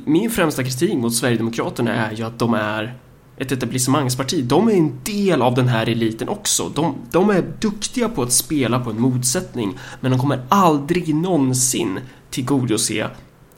min 0.04 0.30
främsta 0.30 0.64
kritik 0.64 0.94
mot 0.94 1.14
Sverigedemokraterna 1.14 1.94
är 1.94 2.12
ju 2.12 2.24
att 2.24 2.38
de 2.38 2.54
är 2.54 2.94
ett 3.36 3.52
etablissemangsparti. 3.52 4.42
De 4.42 4.68
är 4.68 4.72
en 4.72 5.00
del 5.04 5.42
av 5.42 5.54
den 5.54 5.68
här 5.68 5.88
eliten 5.88 6.28
också. 6.28 6.68
De, 6.68 6.94
de 7.10 7.30
är 7.30 7.44
duktiga 7.60 8.08
på 8.08 8.22
att 8.22 8.32
spela 8.32 8.80
på 8.80 8.90
en 8.90 9.00
motsättning 9.00 9.78
men 10.00 10.10
de 10.10 10.20
kommer 10.20 10.42
aldrig 10.48 11.14
någonsin 11.14 12.00
tillgodose 12.30 13.10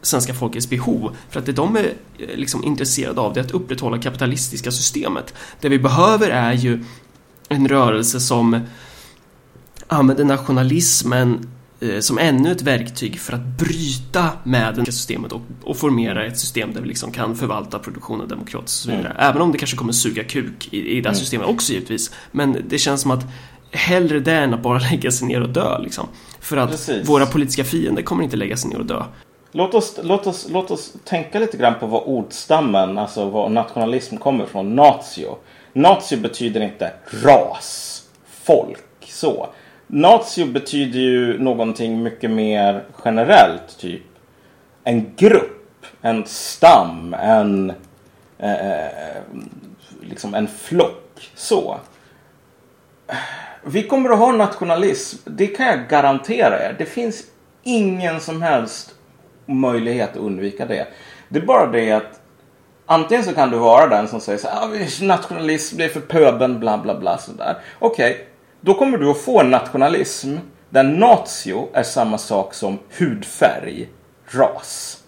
svenska 0.03 0.35
folkets 0.35 0.71
behov. 0.71 1.17
För 1.31 1.41
att 1.41 1.47
det 1.47 1.53
de 1.53 1.77
är 1.77 1.85
eh, 2.19 2.37
liksom 2.37 2.65
intresserade 2.65 3.21
av 3.21 3.33
det 3.33 3.41
är 3.41 3.45
att 3.45 3.51
upprätthålla 3.51 3.99
kapitalistiska 3.99 4.73
systemet. 4.73 5.35
Det 5.61 5.69
vi 5.69 5.79
behöver 5.79 6.31
är 6.31 6.53
ju 6.53 6.85
en 7.49 7.69
rörelse 7.69 8.21
som 8.21 8.61
använder 9.87 10.25
nationalismen 10.25 11.51
som 12.01 12.19
ännu 12.19 12.53
ett 12.53 12.63
verktyg 12.63 13.21
för 13.21 13.33
att 13.33 13.59
bryta 13.59 14.31
med 14.45 14.75
det 14.75 14.93
systemet 14.93 15.33
och, 15.33 15.41
och 15.65 15.77
formera 15.77 16.27
ett 16.27 16.39
system 16.39 16.73
där 16.75 16.81
vi 16.81 16.89
liksom 16.89 17.13
kan 17.13 17.37
förvalta 17.37 17.79
produktionen 17.79 18.29
demokratiskt 18.29 18.87
och 18.87 18.91
så 18.93 18.97
vidare. 18.97 19.17
Även 19.19 19.43
om 19.43 19.53
det 19.53 19.59
kanske 19.59 19.77
kommer 19.77 19.93
suga 19.93 20.25
kuk 20.25 20.69
i, 20.71 20.97
i 20.97 21.01
det 21.01 21.09
här 21.09 21.17
systemet 21.17 21.49
också 21.49 21.73
givetvis. 21.73 22.11
Men 22.31 22.57
det 22.69 22.79
känns 22.79 23.01
som 23.01 23.11
att 23.11 23.25
hellre 23.71 24.21
det 24.21 24.33
än 24.33 24.55
att 24.55 24.63
bara 24.63 24.79
lägga 24.91 25.11
sig 25.11 25.29
ner 25.29 25.41
och 25.41 25.49
dö 25.49 25.79
liksom. 25.79 26.09
För 26.41 26.57
att 26.57 26.71
Precis. 26.71 27.09
våra 27.09 27.27
politiska 27.27 27.65
fiender 27.65 28.03
kommer 28.03 28.25
inte 28.25 28.37
lägga 28.37 28.57
sig 28.57 28.71
ner 28.71 28.79
och 28.79 28.87
dö. 28.87 29.03
Låt 29.53 29.75
oss, 29.75 29.99
låt, 30.03 30.27
oss, 30.27 30.47
låt 30.51 30.71
oss 30.71 30.93
tänka 31.05 31.39
lite 31.39 31.57
grann 31.57 31.75
på 31.81 31.87
vad 31.87 32.03
ordstammen, 32.07 32.99
alltså 32.99 33.31
vad 33.31 33.53
nationalism 33.53 34.17
kommer 34.17 34.47
från. 34.47 34.77
Natio. 34.77 35.37
Natio 35.73 36.17
betyder 36.17 36.61
inte 36.61 36.93
ras, 37.23 38.03
folk, 38.45 38.79
så. 39.09 39.49
Nazio 39.95 40.47
betyder 40.47 40.99
ju 40.99 41.39
någonting 41.39 42.03
mycket 42.03 42.31
mer 42.31 42.85
generellt, 43.05 43.79
typ 43.79 44.03
en 44.85 45.15
grupp, 45.17 45.87
en 46.01 46.27
stam, 46.27 47.15
en 47.15 47.73
eh, 48.39 48.71
eh, 48.71 49.23
liksom 50.01 50.35
en 50.35 50.49
flock, 50.49 51.31
så. 51.35 51.81
Vi 53.65 53.83
kommer 53.83 54.11
att 54.11 54.19
ha 54.19 54.33
nationalism, 54.33 55.19
det 55.25 55.47
kan 55.47 55.67
jag 55.67 55.89
garantera 55.89 56.63
er. 56.63 56.75
Det 56.79 56.87
finns 56.87 57.25
ingen 57.63 58.21
som 58.21 58.43
helst 58.43 58.95
möjlighet 59.47 60.11
att 60.11 60.17
undvika 60.17 60.67
det. 60.67 60.87
Det 61.29 61.39
är 61.39 61.47
bara 61.47 61.67
det 61.67 61.93
att 61.93 62.21
antingen 62.87 63.25
så 63.25 63.35
kan 63.35 63.51
du 63.51 63.59
vara 63.59 63.87
den 63.87 64.09
som 64.09 64.21
säger 64.21 64.39
så 64.39 64.49
här, 64.49 64.63
ah, 64.63 65.07
nationalism, 65.07 65.77
det 65.77 65.85
är 65.85 65.89
för 65.89 66.01
pöben, 66.01 66.61
bla 66.61 66.79
bla 66.79 67.01
bla 67.01 67.19
sådär. 67.19 67.57
Okej, 67.79 68.29
då 68.65 68.75
kommer 68.75 68.99
du 68.99 69.11
att 69.11 69.21
få 69.21 69.41
en 69.41 69.51
nationalism 69.51 70.37
där 70.71 70.83
natio 70.83 71.69
är 71.73 71.83
samma 71.83 72.19
sak 72.19 72.55
som 72.55 72.79
hudfärg, 72.99 73.89
ras. 74.27 74.99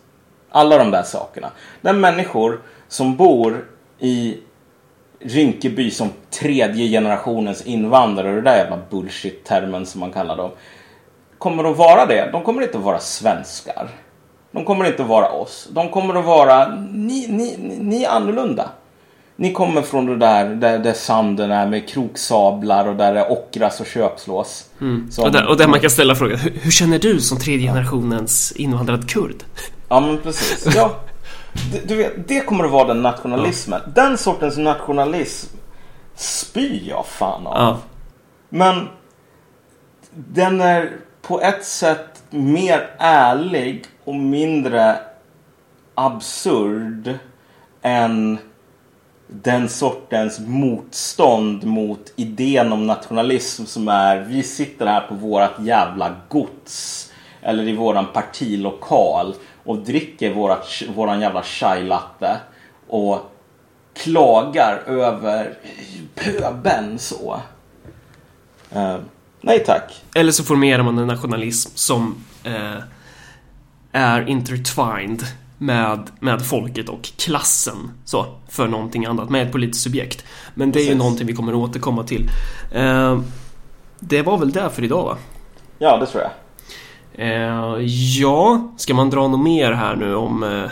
Alla 0.50 0.78
de 0.78 0.90
där 0.90 1.02
sakerna. 1.02 1.50
Där 1.80 1.92
människor 1.92 2.60
som 2.88 3.16
bor 3.16 3.64
i 3.98 4.38
Rinkeby 5.20 5.90
som 5.90 6.08
tredje 6.30 6.88
generationens 6.88 7.66
invandrare, 7.66 8.34
det 8.34 8.40
där 8.40 8.56
jävla 8.56 8.78
bullshit-termen 8.90 9.86
som 9.86 10.00
man 10.00 10.12
kallar 10.12 10.36
dem, 10.36 10.50
kommer 11.38 11.70
att 11.70 11.76
vara 11.76 12.06
det. 12.06 12.28
De 12.32 12.42
kommer 12.42 12.62
inte 12.62 12.78
att 12.78 12.84
vara 12.84 12.98
svenskar. 12.98 13.88
De 14.50 14.64
kommer 14.64 14.84
inte 14.84 15.02
att 15.02 15.08
vara 15.08 15.28
oss. 15.28 15.68
De 15.70 15.88
kommer 15.88 16.14
att 16.14 16.24
vara, 16.24 16.74
ni, 16.92 17.26
ni, 17.28 17.56
ni 17.80 18.04
är 18.04 18.08
annorlunda. 18.08 18.70
Ni 19.36 19.52
kommer 19.52 19.82
från 19.82 20.06
det 20.06 20.16
där, 20.16 20.48
där, 20.54 20.78
där 20.78 20.92
sanden 20.92 21.50
är 21.50 21.66
med 21.66 21.88
kroksablar 21.88 22.88
och 22.88 22.96
där 22.96 23.14
det 23.14 23.28
ockras 23.28 23.80
och 23.80 23.86
köpslås. 23.86 24.66
Som- 25.10 25.24
Och 25.24 25.32
där, 25.32 25.46
och 25.46 25.56
där 25.56 25.68
man 25.68 25.80
kan 25.80 25.90
ställa 25.90 26.14
frågan, 26.14 26.38
hur, 26.38 26.50
hur 26.62 26.70
känner 26.70 26.98
du 26.98 27.20
som 27.20 27.38
tredje 27.38 27.68
generationens 27.68 28.52
invandrad 28.52 29.08
kurd? 29.10 29.42
Ja 29.88 30.00
men 30.00 30.18
precis. 30.18 30.74
Ja. 30.76 31.00
Du, 31.86 31.96
vet, 31.96 32.28
det 32.28 32.40
kommer 32.40 32.64
att 32.64 32.70
vara 32.70 32.88
den 32.88 33.02
nationalismen. 33.02 33.80
Den 33.94 34.18
sortens 34.18 34.56
nationalism 34.56 35.56
spyr 36.14 36.82
jag 36.88 37.06
fan 37.06 37.46
av. 37.46 37.54
Ja. 37.56 37.78
Men 38.48 38.88
den 40.14 40.60
är 40.60 40.90
på 41.22 41.40
ett 41.40 41.64
sätt 41.64 42.22
mer 42.30 42.90
ärlig 42.98 43.84
och 44.04 44.14
mindre 44.14 44.96
absurd 45.94 47.18
än 47.82 48.38
den 49.26 49.68
sortens 49.68 50.40
motstånd 50.40 51.64
mot 51.64 52.12
idén 52.16 52.72
om 52.72 52.86
nationalism 52.86 53.64
som 53.64 53.88
är 53.88 54.20
vi 54.20 54.42
sitter 54.42 54.86
här 54.86 55.00
på 55.00 55.14
vårat 55.14 55.52
jävla 55.58 56.16
gods 56.28 57.10
eller 57.42 57.68
i 57.68 57.76
våran 57.76 58.06
partilokal 58.12 59.34
och 59.64 59.78
dricker 59.78 60.34
vårat, 60.34 60.82
våran 60.94 61.20
jävla 61.20 61.42
chai 61.42 61.84
latte 61.84 62.36
och 62.88 63.32
klagar 63.94 64.82
över 64.86 65.58
pöben 66.14 66.98
så. 66.98 67.40
Uh, 68.76 68.96
nej 69.40 69.64
tack. 69.66 70.02
Eller 70.14 70.32
så 70.32 70.44
formerar 70.44 70.82
man 70.82 70.98
en 70.98 71.06
nationalism 71.06 71.70
som 71.74 72.24
uh, 72.46 72.82
är 73.92 74.28
intertwined 74.28 75.22
med, 75.58 76.10
med 76.20 76.46
folket 76.46 76.88
och 76.88 77.02
klassen 77.02 77.90
så, 78.04 78.26
för 78.48 78.68
någonting 78.68 79.06
annat, 79.06 79.30
med 79.30 79.46
ett 79.46 79.52
politiskt 79.52 79.84
subjekt. 79.84 80.24
Men 80.54 80.72
det 80.72 80.80
är 80.80 80.88
ju 80.88 80.94
någonting 80.94 81.26
vi 81.26 81.34
kommer 81.34 81.52
att 81.52 81.70
återkomma 81.70 82.04
till. 82.04 82.30
Eh, 82.72 83.20
det 84.00 84.22
var 84.22 84.38
väl 84.38 84.52
det 84.52 84.70
för 84.70 84.84
idag 84.84 85.04
va? 85.04 85.16
Ja, 85.78 85.96
det 85.96 86.06
tror 86.06 86.22
jag. 86.22 86.30
Eh, 87.14 87.80
ja, 88.18 88.72
ska 88.76 88.94
man 88.94 89.10
dra 89.10 89.28
något 89.28 89.44
mer 89.44 89.72
här 89.72 89.96
nu 89.96 90.14
om... 90.14 90.42
Eh, 90.42 90.70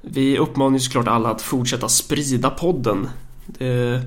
vi 0.00 0.38
uppmanar 0.38 0.72
ju 0.72 0.80
såklart 0.80 1.08
alla 1.08 1.30
att 1.30 1.42
fortsätta 1.42 1.88
sprida 1.88 2.50
podden. 2.50 3.08
Det 3.46 4.00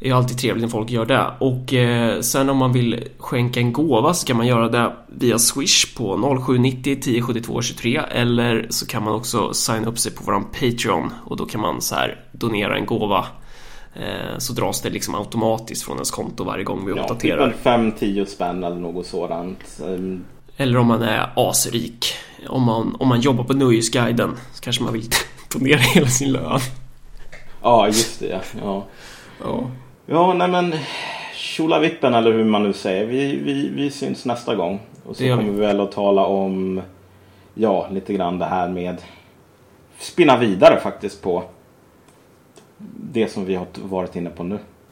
är 0.00 0.12
alltid 0.14 0.38
trevligt 0.38 0.62
när 0.62 0.68
folk 0.70 0.90
gör 0.90 1.06
det. 1.06 1.26
Och 1.40 1.74
eh, 1.74 2.20
sen 2.20 2.48
om 2.50 2.56
man 2.56 2.72
vill 2.72 3.08
skänka 3.18 3.60
en 3.60 3.72
gåva 3.72 4.14
så 4.14 4.26
kan 4.26 4.36
man 4.36 4.46
göra 4.46 4.68
det 4.68 4.92
via 5.08 5.38
Swish 5.38 5.96
på 5.96 6.38
0790 6.46 6.92
1072 6.92 7.62
23 7.62 8.00
eller 8.10 8.66
så 8.70 8.86
kan 8.86 9.02
man 9.04 9.14
också 9.14 9.52
signa 9.54 9.86
upp 9.88 9.98
sig 9.98 10.12
på 10.12 10.24
våran 10.24 10.44
Patreon 10.44 11.12
och 11.24 11.36
då 11.36 11.46
kan 11.46 11.60
man 11.60 11.80
så 11.80 11.94
här 11.94 12.20
donera 12.32 12.76
en 12.76 12.86
gåva. 12.86 13.26
Eh, 13.94 14.38
så 14.38 14.52
dras 14.52 14.82
det 14.82 14.90
liksom 14.90 15.14
automatiskt 15.14 15.82
från 15.84 15.96
ens 15.96 16.10
konto 16.10 16.44
varje 16.44 16.64
gång 16.64 16.84
vi 16.86 16.90
Ja, 16.90 16.96
typ 16.96 17.04
uppdaterar. 17.10 17.54
en 17.64 17.92
5-10 17.92 18.24
spänn 18.24 18.64
eller 18.64 18.76
något 18.76 19.06
sådant. 19.06 19.80
Ehm, 19.84 20.24
Eller 20.56 20.78
om 20.78 20.86
man 20.86 21.02
är 21.02 21.30
asrik. 21.36 22.06
Om 22.48 22.62
man, 22.62 22.96
om 23.00 23.08
man 23.08 23.20
jobbar 23.20 23.44
på 23.44 23.52
Nöjesguiden 23.52 24.36
så 24.54 24.60
kanske 24.62 24.82
man 24.82 24.92
vill 24.92 25.08
donera 25.52 25.78
hela 25.78 26.06
sin 26.08 26.32
lön. 26.32 26.60
Ja, 27.62 27.86
just 27.86 28.20
det. 28.20 28.40
ja. 28.62 28.84
Ja, 29.42 29.70
Ja. 30.06 30.34
nej 30.34 30.48
men 30.48 30.74
vippen 31.80 32.14
eller 32.14 32.32
hur 32.32 32.44
man 32.44 32.62
nu 32.62 32.72
säger. 32.72 33.06
Vi, 33.06 33.36
vi, 33.36 33.68
vi 33.68 33.90
syns 33.90 34.24
nästa 34.24 34.54
gång. 34.54 34.80
Och 35.04 35.16
så 35.16 35.24
kommer 35.28 35.42
vi 35.42 35.60
väl 35.60 35.80
att 35.80 35.92
tala 35.92 36.26
om, 36.26 36.82
ja, 37.54 37.88
lite 37.90 38.12
grann 38.12 38.38
det 38.38 38.44
här 38.44 38.68
med 38.68 39.02
spinna 39.98 40.36
vidare 40.36 40.80
faktiskt 40.80 41.22
på 41.22 41.42
det 43.12 43.28
som 43.28 43.44
vi 43.44 43.54
har 43.54 43.66
varit 43.82 44.16
inne 44.16 44.30
på 44.30 44.44
nu. 44.44 44.58